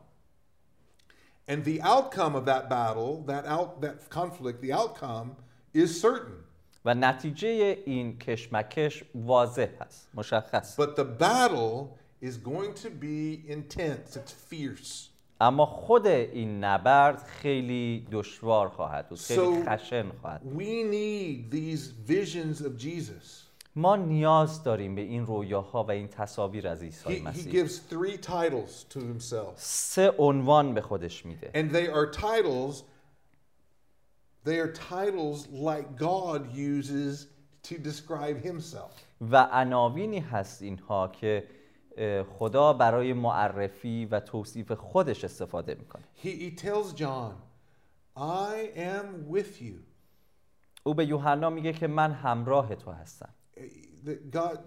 And 1.49 1.65
the 1.65 1.81
outcome 1.81 2.35
of 2.35 2.45
that 2.45 2.69
battle, 2.69 3.23
that 3.27 3.47
out 3.47 3.81
that 3.81 4.11
conflict, 4.11 4.61
the 4.61 4.73
outcome 4.73 5.37
is 5.73 6.01
certain. 6.01 6.48
و 6.85 6.95
natice 6.95 7.45
این 7.45 8.19
کشمکش 8.19 9.05
واضح 9.15 9.69
هست 9.81 10.09
مشخص 10.15 10.81
But 10.81 10.97
the 10.97 11.05
battle 11.05 11.99
is 12.23 12.37
going 12.37 12.75
to 12.75 12.91
be 12.91 13.45
intense. 13.49 14.17
It's 14.17 14.33
fierce. 14.51 15.09
اما 15.41 15.67
خود 15.67 16.07
این 16.07 16.65
نبرد 16.65 17.23
خیلی 17.23 18.07
دشوار 18.13 18.69
خواهد 18.69 19.09
بود 19.09 19.19
خیلی 19.19 19.65
خشن 19.67 20.11
خواهد 20.21 20.41
بود. 20.43 20.63
We 20.63 20.85
need 20.93 21.55
these 21.55 22.11
visions 22.11 22.61
of 22.61 22.83
Jesus. 22.83 23.49
ما 23.77 23.97
نیاز 23.97 24.63
داریم 24.63 24.95
به 24.95 25.01
این 25.01 25.27
رویاها 25.27 25.85
و 25.85 25.91
این 25.91 26.09
تصاویر 26.09 26.69
از 26.69 26.81
He, 26.81 26.83
عیسی 26.83 27.19
he 27.19 27.23
مسیح 27.23 27.65
gives 27.65 27.71
three 27.71 28.17
titles 28.27 28.95
to 28.95 28.99
himself. 28.99 29.53
سه 29.57 30.15
عنوان 30.19 30.75
به 30.75 30.81
خودش 30.81 31.27
میده 31.27 31.51
And 31.55 31.75
they 31.75 31.89
are 31.89 32.21
titles, 32.21 32.83
they 34.48 34.60
are 34.60 34.72
titles 34.72 35.48
like 35.52 35.98
God 35.98 36.42
uses 36.54 37.28
to 37.64 37.76
describe 37.78 38.38
himself. 38.42 38.92
و 39.32 39.44
عناوینی 39.52 40.20
هست 40.20 40.62
اینها 40.62 41.08
که 41.08 41.48
اه، 41.98 42.24
خدا 42.24 42.74
برای 42.74 43.14
معرفی 43.14 44.06
و 44.06 44.20
توصیف 44.20 44.72
خودش 44.72 45.24
استفاده 45.24 45.76
میکنه 45.76 46.04
He, 46.24 46.28
he 46.28 46.62
tells 46.62 46.94
John, 46.94 47.34
I 48.18 48.72
am 48.78 49.32
with 49.34 49.62
you. 49.62 49.76
او 50.84 50.94
به 50.94 51.06
یوحنا 51.06 51.50
میگه 51.50 51.74
که 51.74 51.88
من 51.88 52.12
همراه 52.12 52.76
تو 52.76 52.92
هستم 52.92 53.30
That 54.06 54.32
God, 54.32 54.58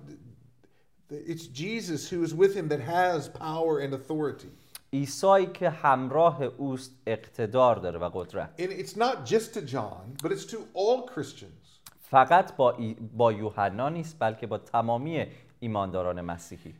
that 1.11 1.23
it's 1.27 1.47
Jesus 1.47 2.11
who 2.11 2.23
is 2.27 2.33
with 2.35 2.55
him 2.55 2.69
that 2.69 2.81
has 2.81 3.29
power 3.29 3.81
and 3.81 3.93
authority. 3.95 4.49
عیسی 4.94 5.46
که 5.54 5.70
همراه 5.70 6.44
اوست 6.44 6.92
اقتدار 7.08 7.76
داره 7.76 8.00
و 8.00 8.10
قدرت 8.14 8.62
And 8.62 8.72
it's 8.72 8.96
not 8.98 9.26
just 9.26 9.54
to 9.54 9.62
John, 9.62 10.24
but 10.24 10.32
it's 10.32 10.46
to 10.52 10.58
all 10.76 11.08
Christians. 11.16 11.92
فقط 12.00 12.56
با, 12.56 12.72
ای- 12.72 12.94
با 12.94 13.32
یوحنا 13.32 13.90
نیست 13.90 14.16
بلکه 14.20 14.48
با 14.48 14.58
تمامی 14.58 15.26
ایمانداران 15.60 16.22
مسیحی 16.22 16.74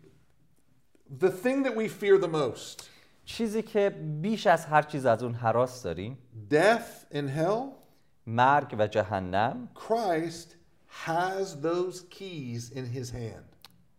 The 1.22 1.30
thing 1.44 1.64
that 1.66 1.76
we 1.76 1.88
fear 2.04 2.22
the 2.24 2.28
most, 2.34 2.84
چیزی 3.26 3.62
که 3.62 3.90
بیش 4.22 4.48
از 4.48 4.66
هر 4.66 4.82
چیز 4.82 5.06
از 5.06 5.24
اون 5.24 5.34
حراس 5.34 5.84
داریم 5.84 6.18
death 6.52 7.14
and 7.14 7.30
hell, 7.38 7.64
مرگ 8.28 8.76
و 8.80 8.88
جهنم 8.88 9.70
Christ 9.76 10.48
has 11.08 11.46
those 11.64 12.00
keys 12.10 12.72
in 12.76 12.86
his 12.98 13.10
hand. 13.12 13.51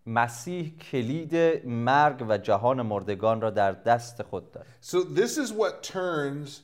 مسیح 0.07 0.77
کلید 0.77 1.67
مرگ 1.67 2.27
و 2.29 2.39
جهان 2.39 2.83
مردگان 2.83 3.41
را 3.41 3.51
در 3.51 3.73
دست 3.73 4.23
خود 4.23 4.53
داره 4.53 4.67
So 4.83 4.97
this 4.97 5.39
is 5.39 5.53
what 5.53 5.83
turns 5.83 6.61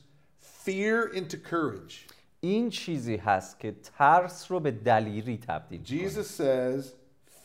fear 0.65 1.15
into 1.15 1.37
courage. 1.51 2.13
این 2.41 2.69
چیزی 2.69 3.15
هست 3.15 3.59
که 3.59 3.75
ترس 3.97 4.51
رو 4.51 4.59
به 4.59 4.71
دلیری 4.71 5.37
تبدیل 5.37 5.79
می‌کنه. 5.79 6.09
Jesus 6.09 6.27
says, 6.27 6.85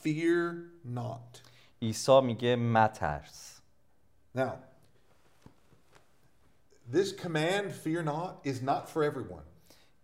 "Fear 0.04 0.54
not." 0.94 1.40
عیسی 1.82 2.20
میگه 2.20 2.56
مترس 2.56 3.60
Now, 4.36 4.52
this 6.92 7.12
command, 7.12 7.72
"Fear 7.84 8.02
not," 8.02 8.46
is 8.46 8.62
not 8.62 8.88
for 8.88 9.02
everyone. 9.04 9.44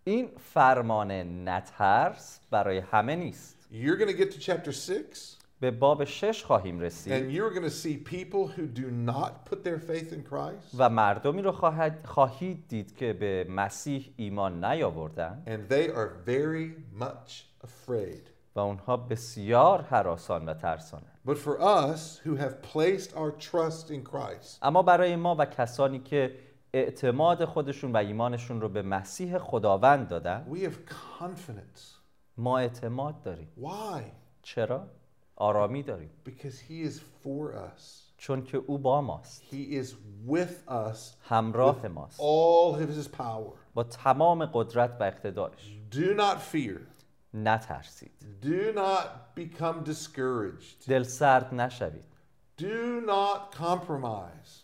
این 0.03 0.29
فرمان 0.53 1.11
نترس 1.49 2.39
برای 2.51 2.77
همه 2.77 3.15
نیست 3.15 3.57
You're 3.71 3.97
going 3.97 4.09
to 4.09 4.17
get 4.17 4.31
to 4.31 4.39
chapter 4.39 4.71
6, 4.71 5.35
به 5.61 5.71
باب 5.71 6.03
شش 6.03 6.43
خواهیم 6.43 6.79
رسید 6.79 7.13
And 7.13 7.31
you're 7.35 7.53
going 7.53 7.63
to 7.63 7.75
see 7.83 7.97
people 7.97 8.47
who 8.47 8.65
do 8.81 8.89
not 9.11 9.31
put 9.49 9.63
their 9.63 9.79
faith 9.79 10.11
in 10.13 10.23
Christ, 10.31 10.75
و 10.77 10.89
مردمی 10.89 11.41
رو 11.41 11.51
خواهد 11.51 12.05
خواهید 12.05 12.67
دید 12.67 12.95
که 12.95 13.13
به 13.13 13.45
مسیح 13.49 14.09
ایمان 14.17 14.65
نیاوردن 14.65 15.43
and 15.47 15.73
they 15.73 15.89
are 15.89 16.29
very 16.29 16.99
much 17.03 17.31
afraid. 17.63 18.29
و 18.55 18.59
اونها 18.59 18.97
بسیار 18.97 19.81
حراسان 19.81 20.45
و 20.45 20.53
ترسانند 20.53 21.19
But 21.27 21.37
for 21.37 21.61
us 21.61 22.19
who 22.25 22.35
have 22.35 22.53
placed 22.73 23.15
our 23.15 23.31
trust 23.51 23.91
in 23.91 24.03
Christ, 24.11 24.57
اما 24.61 24.83
برای 24.83 25.15
ما 25.15 25.35
و 25.39 25.45
کسانی 25.45 25.99
که 25.99 26.35
اعتماد 26.73 27.45
خودشون 27.45 27.91
و 27.91 27.97
ایمانشون 27.97 28.61
رو 28.61 28.69
به 28.69 28.81
مسیح 28.81 29.37
خداوند 29.37 30.07
دادن 30.07 30.45
we 30.53 30.57
have 30.57 30.91
confidence. 31.19 31.81
ما 32.37 32.59
اعتماد 32.59 33.21
داریم 33.21 33.47
Why? 33.61 34.01
چرا؟ 34.41 34.87
آرامی 35.40 35.82
داریم 35.82 36.10
Because 36.28 36.58
He 36.70 36.88
is 36.90 36.98
for 37.24 37.54
us. 37.54 37.82
چون 38.18 38.44
که 38.44 38.56
او 38.56 38.78
با 38.78 39.00
ماست 39.00 39.42
He 39.50 39.82
is 39.84 39.86
with 40.28 40.68
us, 40.70 40.98
همراه 41.28 41.88
ماست 41.88 42.20
all 42.20 42.76
of 42.80 43.04
His 43.04 43.08
power. 43.18 43.56
با 43.74 43.84
تمام 43.84 44.46
قدرت 44.46 44.96
و 45.00 45.02
اقتدارش 45.02 45.78
Do 45.92 46.18
not 46.18 46.54
fear. 46.54 46.78
نترسید 47.34 48.12
Do 48.42 48.76
not 48.78 49.06
become 49.40 49.84
discouraged. 49.90 50.88
دل 50.88 51.02
سرد 51.02 51.54
نشوید 51.54 52.04
Do 52.60 53.06
not 53.06 53.56
compromise, 53.58 54.62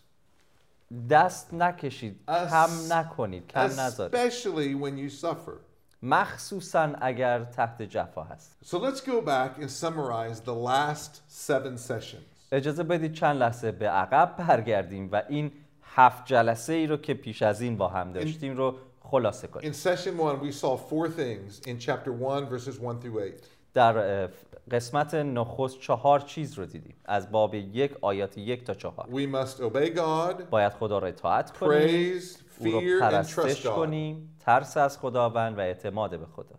دست 1.09 1.53
نکشید 1.53 2.19
As- 2.27 2.49
کم 2.49 2.69
نکنید 2.93 3.47
کم 3.47 3.59
نذارید 3.59 4.15
especially 4.31 4.75
when 4.83 4.97
you 4.97 5.09
suffer. 5.23 5.57
مخصوصا 6.02 6.92
اگر 7.00 7.44
تحت 7.44 7.82
جفا 7.82 8.22
هست. 8.22 8.56
So 8.64 8.76
let's 8.76 9.00
go 9.00 9.20
back 9.20 9.62
and 9.62 9.70
summarize 9.70 10.40
the 10.40 10.54
last 10.54 11.10
seven 11.28 11.76
sessions. 11.76 12.52
اجازه 12.52 12.82
بدید 12.82 13.12
چند 13.12 13.36
لحظه 13.36 13.72
به 13.72 13.88
عقب 13.88 14.34
برگردیم 14.38 15.08
و 15.12 15.22
این 15.28 15.52
هفت 15.82 16.26
جلسه 16.26 16.72
ای 16.72 16.86
رو 16.86 16.96
که 16.96 17.14
پیش 17.14 17.42
از 17.42 17.60
این 17.60 17.76
با 17.76 17.88
هم 17.88 18.12
داشتیم 18.12 18.56
رو 18.56 18.74
خلاصه 19.00 19.46
کنیم. 19.48 19.72
In 19.72 19.74
session 19.74 20.18
one, 20.18 20.46
we 20.46 20.52
saw 20.52 20.76
four 20.76 21.08
things 21.08 21.68
in 21.68 21.78
chapter 21.78 22.12
one, 22.12 22.46
verses 22.46 22.78
one 22.80 23.00
through 23.00 23.18
eight. 23.20 23.44
در 23.74 24.22
اه، 24.22 24.28
قسمت 24.70 25.14
نخست 25.14 25.80
چهار 25.80 26.20
چیز 26.20 26.54
رو 26.54 26.66
دیدیم. 26.66 26.94
از 27.04 27.30
باب 27.30 27.54
یک 27.54 27.96
آیات 28.00 28.38
یک 28.38 28.64
تا 28.64 28.74
چهار. 28.74 29.06
We 29.10 29.34
must 29.34 29.56
obey 29.60 29.96
God, 29.96 30.42
باید 30.50 30.72
خدا 30.72 30.98
را 30.98 31.08
اطاعت 31.08 31.50
کنیم. 31.58 32.20
praise, 32.20 32.24
او 32.58 32.66
رو 32.66 33.00
پرستش. 33.00 33.66
کنیم 33.66 34.36
ترس 34.40 34.76
از 34.76 34.98
خداوند 34.98 35.58
و 35.58 35.60
اعتماد 35.60 36.18
به 36.18 36.26
خدا 36.26 36.54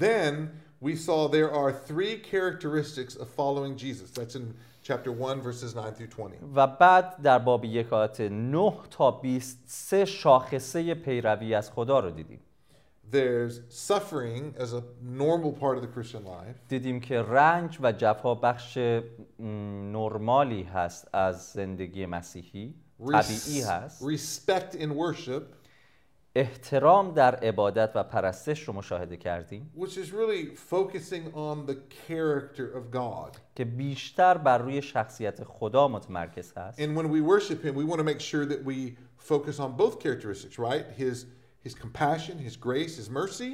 Then 0.00 0.48
we 0.82 0.96
saw 0.96 1.28
there 1.28 1.52
are 1.52 1.72
three 1.72 2.16
characteristics 2.32 3.14
of 3.16 3.28
following 3.28 3.76
Jesus. 3.76 4.10
That's 4.10 4.34
in 4.34 4.54
chapter 4.82 5.12
1, 5.12 5.40
verses 5.42 5.74
9 5.74 5.92
through 5.92 6.08
20. 6.08 6.42
و 6.54 6.66
بعد 6.66 7.22
در 7.22 7.38
باب 7.38 7.64
یک 7.64 7.92
آیات 7.92 8.20
9 8.20 8.72
تا 8.90 9.10
20 9.10 9.62
سه 9.66 10.04
شاخصه 10.04 10.94
پیروی 10.94 11.54
از 11.54 11.70
خدا 11.70 12.00
رو 12.00 12.10
دیدیم 12.10 12.40
There's 13.12 13.60
suffering 13.68 14.54
as 14.56 14.72
a 14.72 14.82
normal 15.02 15.52
part 15.52 15.76
of 15.76 15.82
the 15.82 15.92
Christian 15.98 16.24
life, 16.24 16.58
دیدیم 16.68 17.00
که 17.00 17.22
رنج 17.22 17.78
و 17.82 17.92
جفا 17.92 18.34
بخش 18.34 18.78
نرمالی 19.92 20.62
هست 20.62 21.08
از 21.12 21.52
زندگی 21.52 22.06
مسیحی 22.06 22.74
طبیعی 23.10 23.62
هست 23.62 24.02
respect 24.02 24.74
in 24.74 24.90
worship, 24.90 25.42
احترام 26.34 27.14
در 27.14 27.34
عبادت 27.34 27.92
و 27.94 28.02
پرستش 28.02 28.68
رو 28.68 28.74
مشاهده 28.74 29.16
کردیم 29.16 29.72
which 29.76 29.90
is 29.90 30.10
really 30.12 30.56
focusing 30.70 31.34
on 31.34 31.66
the 31.70 31.76
character 32.08 32.76
of 32.76 32.94
God. 32.94 33.38
که 33.54 33.64
بیشتر 33.64 34.38
بر 34.38 34.58
روی 34.58 34.82
شخصیت 34.82 35.44
خدا 35.44 35.88
متمرکز 35.88 36.52
هست 36.56 36.80
And 36.80 36.96
when 36.96 37.08
we 37.08 37.20
worship 37.20 37.64
Him, 37.64 37.74
we 37.74 37.84
want 37.84 37.98
to 37.98 38.04
make 38.04 38.20
sure 38.20 38.46
that 38.46 38.64
we 38.64 38.96
focus 39.18 39.58
on 39.58 39.76
both 39.76 40.00
characteristics, 40.00 40.58
right? 40.58 40.86
His, 40.98 41.26
his 41.64 41.74
compassion, 41.74 42.38
His 42.38 42.56
grace, 42.56 42.96
His 42.96 43.10
mercy, 43.10 43.52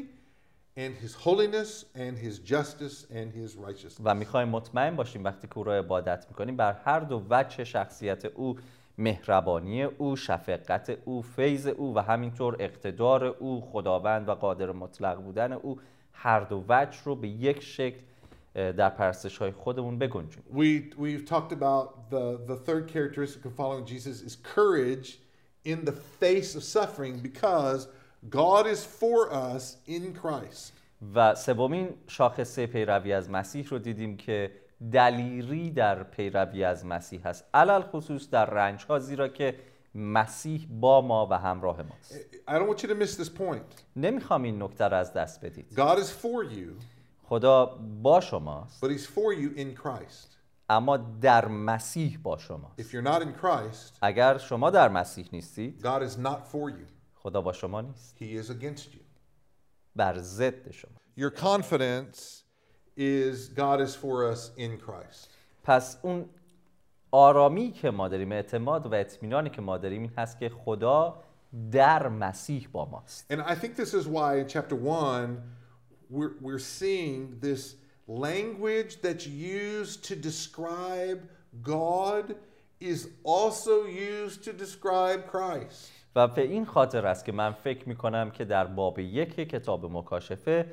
and 0.77 0.95
His 1.05 1.15
holiness, 1.27 1.71
and 1.95 2.17
His 2.27 2.39
justice, 2.55 2.97
and 3.19 3.33
His 3.33 3.57
righteousness. 3.57 4.01
و 4.05 4.15
می‌خوایم 4.15 4.49
مطمئن 4.49 4.97
باشیم 4.97 5.25
وقتی 5.25 5.49
که 5.49 5.59
او 5.59 5.65
را 5.65 5.79
عبادت 5.79 6.27
می‌کنیم 6.29 6.57
بر 6.57 6.73
هر 6.73 7.01
دو 7.01 7.23
وجه 7.31 7.65
شخصیت 7.65 8.25
او 8.25 8.57
مهربانی 8.99 9.83
او 9.83 10.17
شفقت 10.17 10.99
او 11.05 11.23
فیض 11.23 11.67
او 11.67 11.95
و 11.95 11.99
همینطور 11.99 12.57
اقتدار 12.59 13.25
او 13.25 13.61
خداوند 13.61 14.29
و 14.29 14.35
قادر 14.35 14.73
مطلق 14.73 15.21
بودن 15.23 15.53
او 15.53 15.79
هر 16.13 16.41
دو 16.41 16.65
وجه 16.69 16.99
رو 17.05 17.17
به 17.17 17.29
یک 17.29 17.63
شکل 17.63 18.01
در 18.55 18.89
پرستش 18.89 19.39
های 19.39 19.51
خودمون 19.51 19.99
بگنجونیم 19.99 20.51
We, 20.53 20.95
we've 20.97 21.27
talked 21.27 21.53
about 21.53 22.11
the, 22.11 22.39
the 22.47 22.57
third 22.57 22.89
characteristic 22.89 23.45
of 23.45 23.53
following 23.55 23.87
Jesus 23.87 24.23
is 24.23 24.37
courage 24.57 25.19
in 25.65 25.85
the 25.85 25.97
face 26.21 26.55
of 26.57 26.63
suffering 26.65 27.19
because 27.19 27.89
God 28.31 28.67
is 28.67 28.85
for 28.85 29.33
us 29.33 29.77
in 29.87 30.15
Christ. 30.15 30.73
و 31.15 31.35
سومین 31.35 31.89
شاخصه 32.07 32.67
پیروی 32.67 33.13
از 33.13 33.31
مسیح 33.31 33.69
رو 33.69 33.79
دیدیم 33.79 34.17
که 34.17 34.51
دلیری 34.93 35.71
در 35.71 36.03
پیروی 36.03 36.65
از 36.65 36.87
مسیح 36.87 37.29
هست 37.29 37.45
علل 37.55 37.83
خصوص 37.83 38.31
در 38.31 38.51
رنج 38.51 38.85
ها 38.85 38.99
زیرا 38.99 39.29
که 39.29 39.59
مسیح 39.95 40.67
با 40.71 41.01
ما 41.01 41.27
و 41.31 41.39
همراه 41.39 41.83
ماست 41.83 42.15
I 42.49 42.53
don't 42.53 42.69
want 42.69 42.83
you 42.83 42.89
to 42.89 42.95
miss 42.95 43.17
this 43.17 43.39
point. 43.39 43.83
نمی‌خوام 43.97 44.43
این 44.43 44.63
نکته 44.63 44.85
رو 44.85 44.97
از 44.97 45.13
دست 45.13 45.45
بدید 45.45 45.67
God 45.77 45.99
is 45.99 46.09
for 46.09 46.55
you, 46.55 46.83
خدا 47.23 47.67
با 48.03 48.21
شماست 48.21 48.85
but 48.85 48.89
He's 48.89 49.07
for 49.07 49.35
you 49.35 49.59
in 49.59 49.83
Christ. 49.83 50.39
اما 50.71 50.97
در 50.97 51.49
مسیح 51.49 52.19
با 52.23 52.39
شماست 52.39 52.83
If 52.83 52.95
you're 52.95 53.09
not 53.09 53.23
in 53.23 53.43
Christ, 53.43 53.99
اگر 54.03 54.39
شما 54.39 54.71
در 54.71 54.89
مسیح 54.89 55.29
نیستید 55.33 55.87
God 55.87 56.03
is 56.03 56.15
not 56.15 56.53
for 56.53 56.71
you. 56.71 56.93
خدا 57.15 57.41
با 57.41 57.53
شما 57.53 57.81
نیست 57.81 58.17
He 58.19 58.45
is 58.45 58.51
against 58.51 58.95
you. 58.95 59.01
بر 59.97 60.19
ضد 60.19 60.71
شما 60.71 60.93
Your 61.19 61.33
confidence 61.33 62.48
is 62.98 63.50
God 63.50 63.82
is 63.82 63.96
for 63.96 64.32
us 64.32 64.52
in 64.58 64.78
Christ. 64.78 65.30
پس 65.64 65.98
اون 66.02 66.26
آرامی 67.12 67.72
که 67.72 67.92
ما 67.92 68.08
داریم 68.08 68.32
اعتماد 68.32 68.86
و 68.86 68.94
اطمینانی 68.94 69.50
که 69.50 69.62
ما 69.62 69.78
داریم 69.78 70.02
این 70.02 70.12
هست 70.18 70.40
که 70.40 70.50
خدا 70.50 71.24
در 71.72 72.08
مسیح 72.08 72.68
با 72.72 72.86
ماست 72.86 73.34
And 73.34 73.42
I 73.42 73.56
think 73.56 73.76
this 73.76 73.94
is 73.94 74.08
why 74.08 74.40
in 74.40 74.48
chapter 74.48 74.76
one, 74.76 75.38
we're, 76.10 76.34
we're 76.42 76.66
seeing 76.80 77.40
this 77.42 77.76
language 78.08 79.02
that's 79.02 79.28
used 79.28 80.04
to 80.10 80.16
describe 80.16 81.20
God 81.62 82.36
is 82.80 83.10
also 83.24 83.86
used 83.86 84.44
to 84.44 84.54
describe 84.54 85.20
Christ. 85.32 85.92
و 86.16 86.28
به 86.28 86.42
این 86.42 86.66
خاطر 86.66 87.08
است 87.08 87.26
که 87.26 87.32
من 87.32 87.52
فکر 87.52 87.90
می 87.90 87.96
کنم 87.96 88.32
که 88.32 88.46
در 88.46 88.68
باب 88.68 89.00
یک 89.00 89.36
کتاب 89.36 89.86
مکاشفه 89.92 90.66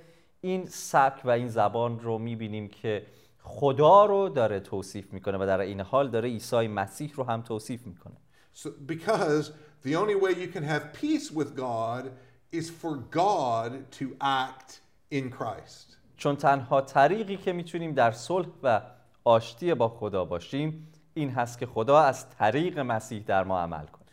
این 0.45 0.65
سبک 0.65 1.25
و 1.25 1.29
این 1.29 1.47
زبان 1.47 1.99
رو 1.99 2.17
می 2.17 2.35
بینیم 2.35 2.67
که 2.67 3.05
خدا 3.41 4.05
رو 4.05 4.29
داره 4.29 4.59
توصیف 4.59 5.13
می‌کنه 5.13 5.37
و 5.37 5.45
در 5.45 5.59
این 5.59 5.81
حال 5.81 6.09
داره 6.09 6.29
عیسی 6.29 6.67
مسیح 6.67 7.11
رو 7.15 7.23
هم 7.23 7.41
توصیف 7.41 7.85
می‌کنه 7.87 8.15
So, 8.53 8.67
because 8.87 9.51
the 9.83 9.95
only 9.95 10.15
way 10.15 10.31
you 10.31 10.47
can 10.47 10.63
have 10.63 10.83
peace 11.01 11.31
with 11.31 11.55
God 11.55 12.03
is 12.51 12.69
for 12.81 12.93
God 13.11 13.71
to 13.99 14.05
act 14.21 14.81
in 15.11 15.29
Christ. 15.29 15.97
چون 16.17 16.35
تنها 16.35 16.81
طریقی 16.81 17.37
که 17.37 17.53
می‌تونیم 17.53 17.93
در 17.93 18.11
صلح 18.11 18.47
و 18.63 18.81
آشتی 19.23 19.73
با 19.73 19.89
خدا 19.89 20.25
باشیم 20.25 20.87
این 21.13 21.29
هست 21.29 21.59
که 21.59 21.65
خدا 21.65 21.99
از 21.99 22.29
طریق 22.29 22.79
مسیح 22.79 23.23
در 23.23 23.43
ما 23.43 23.59
عمل 23.59 23.85
کنه 23.85 24.05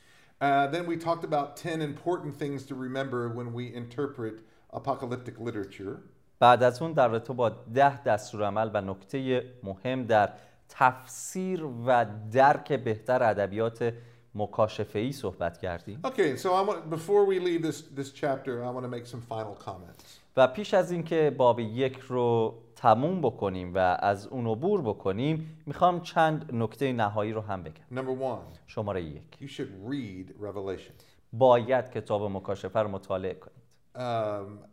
Uh, 0.43 0.67
then 0.67 0.87
we 0.87 0.97
talked 0.97 1.25
about 1.25 1.55
10 1.55 1.81
important 1.83 2.37
things 2.37 2.67
to 2.67 2.75
remember 2.75 3.29
when 3.29 3.53
we 3.53 3.73
interpret 3.83 4.37
apocalyptic 4.73 5.39
literature. 5.39 6.03
بعد 6.43 6.63
از 6.63 6.83
اون 6.83 6.93
در 6.93 7.09
رابطه 7.09 7.33
با 7.33 7.49
ده 7.49 8.03
دستورالعمل 8.03 8.71
و 8.75 8.81
نکته 8.81 9.45
مهم 9.63 10.05
در 10.05 10.29
تفسیر 10.69 11.65
و 11.87 12.07
درک 12.33 12.73
بهتر 12.73 13.23
ادبیات 13.23 13.95
مکاشفه 14.35 14.99
ای 14.99 15.13
صحبت 15.13 15.59
کردیم 15.59 16.01
Okay, 16.07 16.37
so 16.37 16.47
I 16.47 16.69
want 16.69 16.91
before 16.91 17.25
we 17.25 17.39
leave 17.39 17.63
this 17.63 17.83
this 17.97 18.11
chapter, 18.13 18.65
I 18.65 18.71
want 18.71 18.85
to 18.85 18.93
make 18.99 19.07
some 19.07 19.21
final 19.21 19.55
comments. 19.67 20.19
و 20.37 20.47
پیش 20.47 20.75
از 20.75 20.91
اینکه 20.91 21.35
باب 21.37 21.61
یک 21.61 21.99
رو 21.99 22.55
تموم 22.77 23.21
بکنیم 23.21 23.75
و 23.75 23.79
از 24.01 24.27
اون 24.27 24.47
عبور 24.47 24.83
بکنیم 24.83 25.63
می‌خوام 25.67 26.01
چند 26.01 26.51
نکته 26.53 26.93
نهایی 26.93 27.33
رو 27.33 27.41
هم 27.41 27.63
بگم 27.63 28.01
Number 28.01 28.23
one, 28.23 28.59
شماره 28.67 29.03
یک 29.03 29.39
you 29.41 29.49
should 29.49 29.91
read 29.91 30.43
Revelation. 30.45 30.93
باید 31.33 31.91
کتاب 31.91 32.23
مکاشفه 32.23 32.79
رو 32.81 32.89
مطالعه 32.89 33.35
کنید 33.35 33.63
Um, 33.95 34.72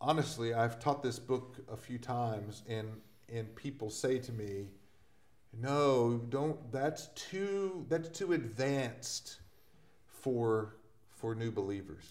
honestly, 0.00 0.52
I've 0.54 0.78
taught 0.78 1.02
this 1.02 1.18
book 1.18 1.56
a 1.72 1.76
few 1.76 1.98
times, 1.98 2.62
and 2.68 2.86
and 3.36 3.54
people 3.56 3.90
say 3.90 4.18
to 4.18 4.32
me, 4.32 4.68
"No, 5.52 6.20
don't. 6.36 6.58
That's 6.72 7.08
too. 7.30 7.86
That's 7.88 8.10
too 8.20 8.32
advanced 8.32 9.26
for 10.22 10.76
for 11.18 11.34
new 11.34 11.50
believers." 11.50 12.04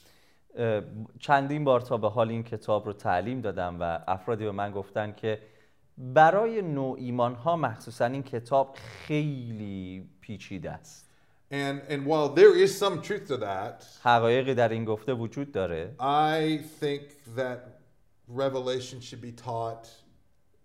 اه، 0.56 0.82
چندین 1.19 1.63
بار 1.63 1.82
تا 1.82 1.98
به 1.98 2.10
حال 2.10 2.30
این 2.30 2.43
کتاب 2.43 2.86
رو 2.86 2.93
تعلیم 2.93 3.41
دادم 3.41 3.78
و 3.80 4.00
افرادی 4.08 4.43
به 4.46 4.52
من 4.52 4.72
گفتن 4.72 5.12
که 5.12 5.39
برای 5.98 6.62
نوع 6.62 6.98
ایمان 7.00 7.36
ها 7.36 7.56
مخصوصا 7.56 8.06
این 8.06 8.24
کتاب 8.24 8.76
خیلی 8.76 10.10
پیچیده 10.22 10.72
است 10.72 11.10
And, 11.52 11.82
and 11.89 12.06
while 12.08 12.30
there 12.30 12.56
is 12.65 12.76
some 12.80 13.02
truth 13.02 13.28
to 13.28 13.38
that, 13.38 13.86
حقایقی 14.04 14.54
در 14.54 14.69
این 14.69 14.86
گفته 14.86 15.13
وجود 15.13 15.52
داره 15.52 15.96
I 16.00 16.60
think 16.84 17.02
that 17.38 17.60
Revelation 18.29 19.01
should 19.01 19.23
be 19.23 19.33
taught 19.33 19.88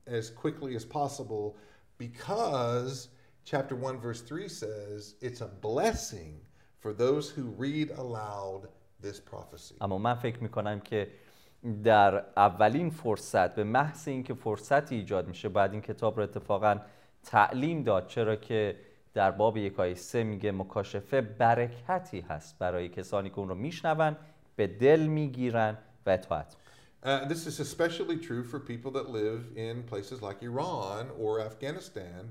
as 0.06 0.30
quickly 0.30 0.76
as 0.76 0.86
possible 0.86 1.56
because 1.98 3.08
chapter 3.46 3.76
1, 3.76 4.00
verse 4.00 4.22
3 4.22 4.48
says 4.50 5.16
it's 5.22 5.42
a 5.42 5.48
blessing 5.48 6.42
for 6.80 6.94
those 6.94 7.30
who 7.30 7.44
read 7.58 7.92
aloud 7.92 8.68
this 9.02 9.20
prophecy. 9.20 9.76
اما 9.82 9.98
من 9.98 10.14
فکر 10.14 10.44
می‌کنم 10.44 10.80
که 10.80 11.08
در 11.84 12.26
اولین 12.38 12.90
فرصت 12.90 13.56
به 13.56 13.64
محض 13.64 14.08
اینکه 14.08 14.34
فرصتی 14.34 14.96
ایجاد 14.96 15.28
میشه 15.28 15.50
بعد 15.50 15.72
این 15.72 15.82
کتاب 15.82 16.18
رو 16.18 16.24
اتفاقا 16.24 16.80
تعلیم 17.24 17.84
داد 17.84 18.08
چرا 18.08 18.36
که 18.36 18.76
در 19.14 19.32
باب 19.32 19.58
یکای 19.58 19.96
سه 19.96 20.24
میگه 20.24 20.52
مکاشفه 20.52 21.22
برکتی 21.22 22.20
هست 22.20 22.60
برای 22.60 22.90
کسانی 22.90 23.30
که 23.30 23.40
اون 23.40 23.50
رو 23.50 23.56
میشنون 23.56 24.16
به 24.56 24.68
دل 24.68 25.00
می‌گیرن 25.00 25.78
و 26.06 26.10
اطاعت 26.10 26.56
Uh, 27.04 27.26
this 27.26 27.46
is 27.48 27.60
especially 27.60 28.18
true 28.18 28.44
for 28.52 28.60
people 28.60 28.92
that 28.98 29.10
live 29.10 29.42
in 29.58 29.84
places 29.84 30.22
like 30.22 30.38
Iran 30.42 31.10
or 31.20 31.42
Afghanistan 31.42 32.22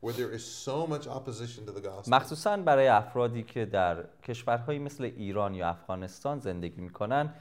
where 0.00 0.14
there 0.14 0.32
is 0.38 0.44
so 0.66 0.86
much 0.86 1.06
opposition 1.06 1.66
to 1.66 1.72
the 1.72 1.80
gospel. 1.80 2.12
مخصوصا 2.12 2.56
برای 2.56 2.88
افرادی 2.88 3.42
که 3.42 3.64
در 3.64 4.04
کشورهایی 4.22 4.78
مثل 4.78 5.04
ایران 5.04 5.54
یا 5.54 5.68
افغانستان 5.68 6.38
زندگی 6.38 6.80
می‌کنن 6.80 7.34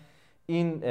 این 0.45 0.83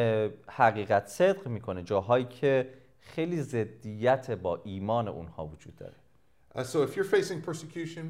حقیقت 0.48 1.06
صدق 1.06 1.46
می‌کنه 1.48 1.82
جاهایی 1.82 2.24
که 2.24 2.74
خیلی 3.00 3.42
ضدیت 3.42 4.30
با 4.30 4.60
ایمان 4.64 5.08
اونها 5.08 5.46
وجود 5.46 5.76
داره 5.76 5.94
Uh, 6.54 6.64
so 6.64 6.82
if 6.82 6.96
you're 6.96 7.04
facing 7.04 7.40
persecution, 7.50 8.04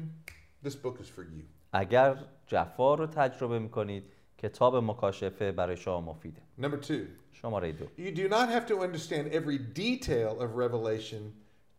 this 0.63 0.75
book 0.75 0.99
is 1.01 1.09
for 1.09 1.21
you. 1.21 1.43
اگر 1.73 2.17
جفا 2.47 2.95
رو 2.95 3.07
تجربه 3.07 3.59
می‌کنید 3.59 4.03
کتاب 4.41 4.75
مکاشفه 4.75 5.51
برای 5.51 5.77
شما 5.77 6.01
مفیده 6.01 6.41
Number 6.61 6.85
two, 6.85 7.05
شماره 7.33 7.71
دو 7.71 7.85
you 7.97 8.15
do 8.15 8.29
not 8.29 8.49
have 8.49 8.65
to 8.67 8.81
understand 8.81 9.27
every 9.31 9.57
detail 9.57 10.41
of 10.41 10.55
Revelation 10.55 11.21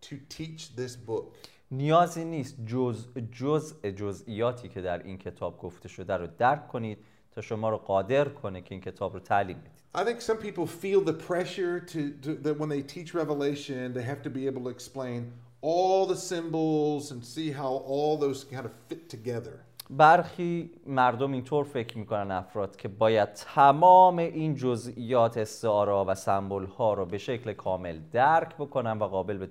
to 0.00 0.14
teach 0.28 0.76
this 0.76 0.96
book. 1.06 1.24
نیازی 1.70 2.24
نیست 2.24 2.56
جز 2.66 3.06
جزء 3.32 3.90
جزئیاتی 3.90 4.68
که 4.68 4.80
در 4.80 5.02
این 5.02 5.18
کتاب 5.18 5.58
گفته 5.58 5.88
شده 5.88 6.16
رو 6.16 6.26
درک 6.38 6.68
کنید 6.68 6.98
تا 7.34 7.40
شما 7.40 7.70
رو 7.70 7.76
قادر 7.76 8.28
کنه 8.28 8.60
که 8.60 8.74
این 8.74 8.80
کتاب 8.80 9.14
رو 9.14 9.20
تعلیم 9.20 9.56
بدید 9.58 9.82
I 9.94 10.04
think 10.04 10.20
some 10.22 10.38
people 10.38 10.66
feel 10.66 11.00
the 11.02 11.12
pressure 11.12 11.78
to, 11.78 12.00
to 12.22 12.34
that 12.44 12.58
when 12.58 12.70
they 12.70 12.82
teach 12.82 13.12
Revelation, 13.14 13.92
they 13.92 14.06
have 14.12 14.22
to 14.22 14.30
be 14.30 14.46
able 14.46 14.62
to 14.62 14.70
explain 14.70 15.32
all 15.60 16.06
the 16.06 16.16
symbols 16.16 17.10
and 17.12 17.22
see 17.34 17.50
how 17.52 17.72
all 17.92 18.16
those 18.16 18.42
kind 18.44 18.64
of 18.64 18.72
fit 18.88 19.08
together. 19.10 19.56
برخی 19.90 20.70
مردم 20.86 21.32
اینطور 21.32 21.64
فکر 21.64 21.98
می‌کنن 21.98 22.30
افراد 22.30 22.76
که 22.76 22.88
باید 22.88 23.32
تمام 23.32 24.18
این 24.18 24.54
جزئیات 24.54 25.36
استعاره 25.36 25.92
و 25.92 26.14
سمبل 26.14 26.66
ها 26.66 26.94
رو 26.94 27.06
به 27.06 27.18
شکل 27.18 27.52
کامل 27.52 27.98
درک 28.12 28.56
بکنم 28.56 28.98
و 29.00 29.04
قابل 29.04 29.38
به 29.38 29.48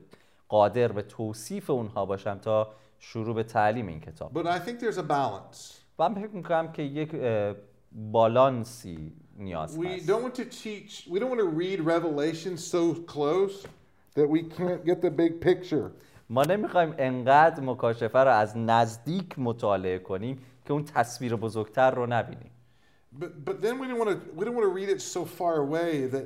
قادر 0.50 0.91
به 0.91 1.02
توصیف 1.02 1.70
اونها 1.70 2.06
باشم 2.06 2.39
تا 2.39 2.67
شروع 3.00 3.36
به 3.36 3.44
تعلیم 3.44 3.88
این 3.88 4.00
کتاب 4.00 4.44
But 4.44 4.48
I 4.48 4.60
think 4.60 4.80
there's 4.80 4.98
a 4.98 5.12
balance. 5.12 5.82
و 6.00 6.10
من 6.10 6.15
فکر 6.15 6.36
می‌کنم 6.36 6.72
که 6.72 6.84
یک 6.84 7.15
بالانسی 7.91 9.13
نیاز 9.38 9.78
We 9.80 9.86
هست 9.86 10.08
don't 10.08 10.24
want 10.24 10.36
to 10.36 10.46
teach, 10.46 11.08
we 11.10 11.20
don't 11.20 11.30
want 11.30 11.41
to 11.41 11.52
read 11.63 11.80
Revelation 11.80 12.58
so 12.58 12.94
close 13.13 13.67
that 14.15 14.28
we 14.30 14.44
can't 14.58 14.86
get 14.86 15.02
the 15.02 15.10
big 15.10 15.41
picture. 15.41 15.91
ما 16.32 16.44
نمی‌خوایم 16.44 16.96
انقدر 16.98 17.63
مکاشفه 17.63 18.20
رو 18.20 18.32
از 18.32 18.58
نزدیک 18.58 19.39
مطالعه 19.39 20.00
کنیم 20.00 20.39
که 20.65 20.74
اون 20.74 20.86
تصویر 20.86 21.36
بزرگتر 21.36 21.91
رو 21.91 22.08
نبینیم 22.08 22.52
But, 23.20 23.46
but 23.46 23.62
then 23.62 23.76
we 23.80 23.88
don't 23.88 24.00
want 24.02 24.10
to 24.10 24.17
we 24.38 24.46
don't 24.46 24.56
want 24.60 24.67
to 24.72 24.76
read 24.80 24.89
it 24.96 25.02
so 25.02 25.26
far 25.39 25.54
away 25.67 25.91
that 26.15 26.26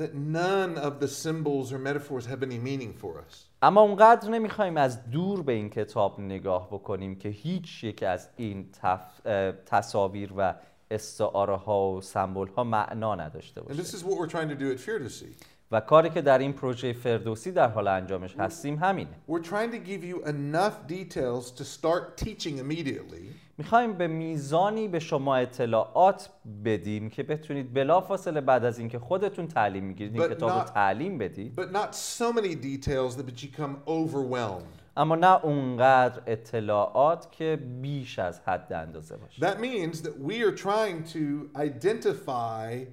that 0.00 0.12
none 0.14 0.72
of 0.88 0.92
the 1.02 1.08
symbols 1.24 1.66
or 1.72 1.78
metaphors 1.78 2.24
have 2.26 2.42
any 2.42 2.58
meaning 2.58 2.92
for 3.02 3.12
us. 3.26 3.48
اما 3.62 3.80
اونقدر 3.80 4.30
نمی‌خوایم 4.30 4.76
از 4.76 5.10
دور 5.10 5.42
به 5.42 5.52
این 5.52 5.70
کتاب 5.70 6.20
نگاه 6.20 6.68
بکنیم 6.70 7.14
که 7.14 7.28
هیچ 7.28 7.84
یک 7.84 8.02
از 8.02 8.28
این 8.36 8.70
تف... 8.82 9.20
تصاویر 9.66 10.32
و 10.36 10.54
استعاره 10.90 11.56
ها 11.56 11.90
و 11.90 12.00
سمبل 12.00 12.46
ها 12.48 12.64
معنا 12.64 13.14
نداشته 13.14 13.60
And 13.60 13.64
باشه 13.64 13.82
this 13.82 13.86
is 13.86 14.04
what 14.04 14.18
we're 14.18 14.32
trying 14.32 14.48
to 14.48 14.60
do 14.64 14.72
at 14.72 14.80
Fear 14.80 14.98
to 14.98 15.10
See. 15.10 15.51
و 15.72 15.80
کاری 15.80 16.10
که 16.10 16.22
در 16.22 16.38
این 16.38 16.52
پروژه 16.52 16.92
فردوسی 16.92 17.52
در 17.52 17.68
حال 17.68 17.88
انجامش 17.88 18.36
هستیم 18.36 18.78
همینه. 18.78 19.10
We're 19.28 19.44
trying 19.44 19.72
to 19.72 19.88
give 19.88 20.04
you 20.04 20.28
enough 20.28 20.92
details 20.92 21.50
to 21.58 21.64
start 21.64 22.24
teaching 22.24 22.58
immediately, 22.58 23.24
می‌خوایم 23.58 23.92
به 23.92 24.06
میزانی 24.06 24.88
به 24.88 24.98
شما 24.98 25.36
اطلاعات 25.36 26.30
بدیم 26.64 27.10
که 27.10 27.22
بتونید 27.22 27.74
بلافاصله 27.74 28.40
بعد 28.40 28.64
از 28.64 28.78
اینکه 28.78 28.98
خودتون 28.98 29.48
تعلیم 29.48 29.84
می‌گیرید 29.84 30.20
این 30.20 30.30
کتاب 30.30 30.50
رو 30.50 30.60
not- 30.60 30.70
تعلیم 30.72 31.18
بدید. 31.18 31.60
but 31.60 31.74
not 31.74 31.94
so 31.94 32.32
many 32.38 32.54
details 32.54 33.16
that 33.16 33.42
you 33.42 33.46
become 33.46 33.74
overwhelmed. 33.86 34.82
اما 34.96 35.16
نه 35.16 35.44
اونقدر 35.44 36.22
اطلاعات 36.26 37.32
که 37.32 37.58
بیش 37.82 38.18
از 38.18 38.40
حد 38.40 38.72
اندازه 38.72 39.16
باشه. 39.16 39.50
That 39.50 39.56
means 39.58 39.96
that 39.96 40.28
we 40.28 40.34
are 40.44 40.56
trying 40.56 41.12
to 41.12 41.58
identify 41.58 42.86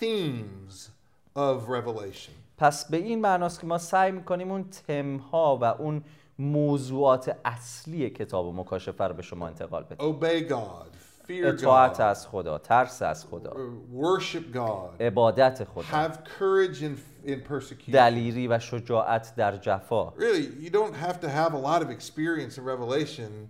themes 0.00 0.90
of 1.36 1.68
Revelation. 1.68 2.30
پس 2.58 2.90
به 2.90 2.96
این 2.96 3.20
معناست 3.20 3.60
که 3.60 3.66
ما 3.66 3.78
سعی 3.78 4.12
می‌کنیم 4.12 4.50
اون 4.50 4.64
تمها 4.86 5.58
و 5.60 5.64
اون 5.64 6.04
موضوعات 6.38 7.36
اصلی 7.44 8.10
کتاب 8.10 8.54
مکاشفه 8.54 9.04
رو 9.04 9.14
به 9.14 9.22
شما 9.22 9.46
انتقال 9.46 9.82
بدیم 9.82 10.20
Obey 10.20 10.50
God, 10.50 10.96
اطاعت 11.28 12.00
از 12.00 12.26
خدا 12.26 12.58
ترس 12.58 13.02
از 13.02 13.26
خدا 13.26 13.52
worship 14.00 14.56
God, 14.56 15.00
عبادت 15.02 15.64
خدا 15.64 15.82
have 15.82 16.12
courage 16.12 16.82
in, 16.82 16.96
in 17.28 17.50
persecution. 17.50 17.92
دلیری 17.92 18.48
و 18.48 18.58
شجاعت 18.58 19.34
در 19.36 19.56
جفا 19.56 20.10
Really, 20.10 20.64
you 20.64 20.70
don't 20.70 20.94
have 20.94 21.20
to 21.20 21.28
have 21.28 21.52
a 21.54 21.58
lot 21.58 21.82
of 21.82 21.90
experience 21.90 22.58
in 22.58 22.64
Revelation 22.64 23.48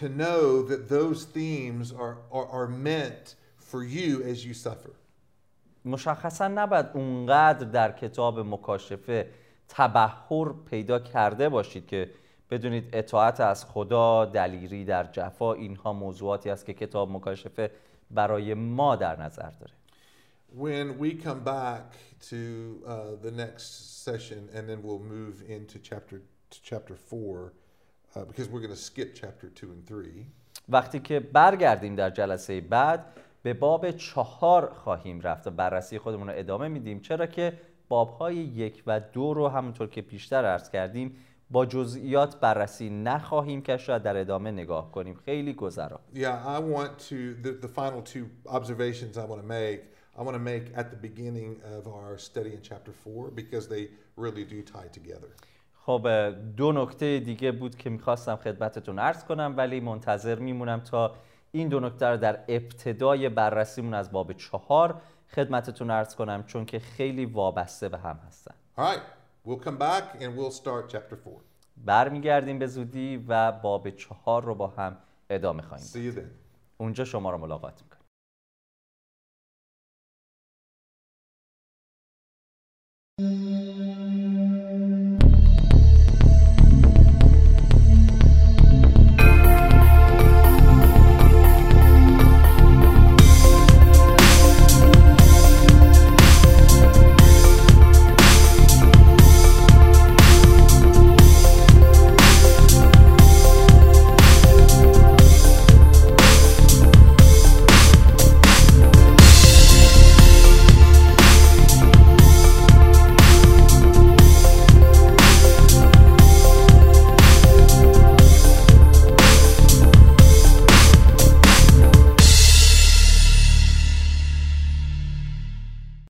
to 0.00 0.08
know 0.08 0.62
that 0.62 0.88
those 0.88 1.24
themes 1.24 1.92
are, 1.92 2.16
are, 2.30 2.48
are 2.58 2.68
meant 2.68 3.34
for 3.58 3.82
you 3.84 4.22
as 4.32 4.44
you 4.46 4.54
suffer. 4.54 4.92
مشخصا 5.84 6.48
نباید 6.48 6.86
اونقدر 6.94 7.66
در 7.66 7.92
کتاب 7.92 8.40
مکاشفه 8.40 9.28
تبهر 9.68 10.52
پیدا 10.70 10.98
کرده 10.98 11.48
باشید 11.48 11.86
که 11.86 12.10
بدونید 12.50 12.88
اطاعت 12.92 13.40
از 13.40 13.64
خدا 13.64 14.24
دلیری 14.24 14.84
در 14.84 15.04
جفا 15.04 15.52
اینها 15.52 15.92
موضوعاتی 15.92 16.50
است 16.50 16.66
که 16.66 16.74
کتاب 16.74 17.10
مکاشفه 17.10 17.70
برای 18.10 18.54
ما 18.54 18.96
در 18.96 19.22
نظر 19.22 19.50
داره 19.50 19.72
When 20.54 20.98
we 20.98 21.14
come 21.14 21.42
back 21.44 21.86
to 22.30 22.82
uh, 22.86 23.16
the 23.22 23.30
next 23.30 24.02
session, 24.04 24.50
and 24.54 24.68
then 24.68 24.82
we'll 24.82 25.06
move 25.18 25.36
into 25.48 25.78
chapter 25.78 26.20
to 26.50 26.58
chapter 26.62 26.94
four, 26.94 27.54
uh, 28.14 28.24
because 28.28 28.46
we're 28.50 28.60
going 28.60 28.78
to 28.80 28.84
skip 28.90 29.14
chapter 29.14 29.48
two 29.48 29.70
and 29.74 29.86
three. 29.86 30.26
وقتی 30.68 31.00
که 31.00 31.20
برگردیم 31.20 31.94
در 31.94 32.10
جلسه 32.10 32.60
بعد 32.60 33.06
به 33.42 33.54
باب 33.54 33.90
چهار 33.90 34.72
خواهیم 34.74 35.20
رفت 35.20 35.46
و 35.46 35.50
بررسی 35.50 35.98
خودمون 35.98 36.28
رو 36.28 36.34
ادامه 36.36 36.68
میدیم 36.68 37.00
چرا 37.00 37.26
که 37.26 37.52
بابهای 37.88 38.36
یک 38.36 38.82
و 38.86 39.00
دو 39.00 39.34
رو 39.34 39.48
همونطور 39.48 39.88
که 39.88 40.02
پیشتر 40.02 40.44
عرض 40.44 40.70
کردیم 40.70 41.16
با 41.50 41.66
جزئیات 41.66 42.40
بررسی 42.40 42.90
نخواهیم 42.90 43.62
که 43.62 43.76
شاید 43.76 44.02
در 44.02 44.16
ادامه 44.16 44.50
نگاه 44.50 44.92
کنیم 44.92 45.14
خیلی 45.14 45.52
گذرا 45.52 46.00
Yeah, 46.14 46.18
I 46.18 46.58
want 46.58 46.98
to 47.10 47.16
the, 47.42 47.66
the 47.66 47.72
final 47.80 48.02
two 48.02 48.26
observations 48.46 49.18
I 49.18 49.24
want 49.24 49.40
to 49.42 49.48
make. 49.48 49.80
I 50.18 50.22
want 50.22 50.36
to 50.40 50.44
make 50.52 50.64
at 50.80 50.86
the 50.94 51.00
beginning 51.08 51.50
of 51.76 51.82
our 51.86 52.18
study 52.18 52.52
in 52.56 52.62
chapter 52.70 52.92
four 53.04 53.22
because 53.40 53.64
they 53.68 53.84
really 54.16 54.44
do 54.44 54.62
tie 54.62 54.88
together. 54.98 55.30
خب 55.86 56.08
دو 56.56 56.72
نکته 56.72 57.18
دیگه 57.18 57.52
بود 57.52 57.76
که 57.76 57.90
می‌خواستم 57.90 58.36
خدمتتون 58.36 58.98
عرض 58.98 59.24
کنم 59.24 59.54
ولی 59.56 59.80
منتظر 59.80 60.38
میمونم 60.38 60.80
تا 60.80 61.14
این 61.52 61.68
دو 61.68 61.80
نکته 61.80 62.06
رو 62.06 62.16
در 62.16 62.44
ابتدای 62.48 63.28
بررسیمون 63.28 63.94
از 63.94 64.12
باب 64.12 64.32
چهار 64.32 65.00
خدمتتون 65.34 65.90
عرض 65.90 66.14
کنم 66.14 66.44
چون 66.46 66.64
که 66.64 66.78
خیلی 66.78 67.26
وابسته 67.26 67.88
به 67.88 67.98
هم 67.98 68.18
هستن 68.26 68.54
right, 68.78 69.00
we'll 69.46 69.64
come 69.64 69.78
back 69.78 70.22
and 70.22 70.36
we'll 70.36 70.56
start 70.62 70.92
chapter 70.92 71.16
four. 71.24 71.40
برمیگردیم 71.76 72.58
به 72.58 72.66
زودی 72.66 73.24
و 73.28 73.52
باب 73.52 73.90
چهار 73.90 74.44
رو 74.44 74.54
با 74.54 74.66
هم 74.66 74.96
ادامه 75.30 75.62
خواهیم. 75.62 75.86
اونجا 76.78 77.04
شما 77.04 77.30
رو 77.30 77.38
ملاقات 77.38 77.80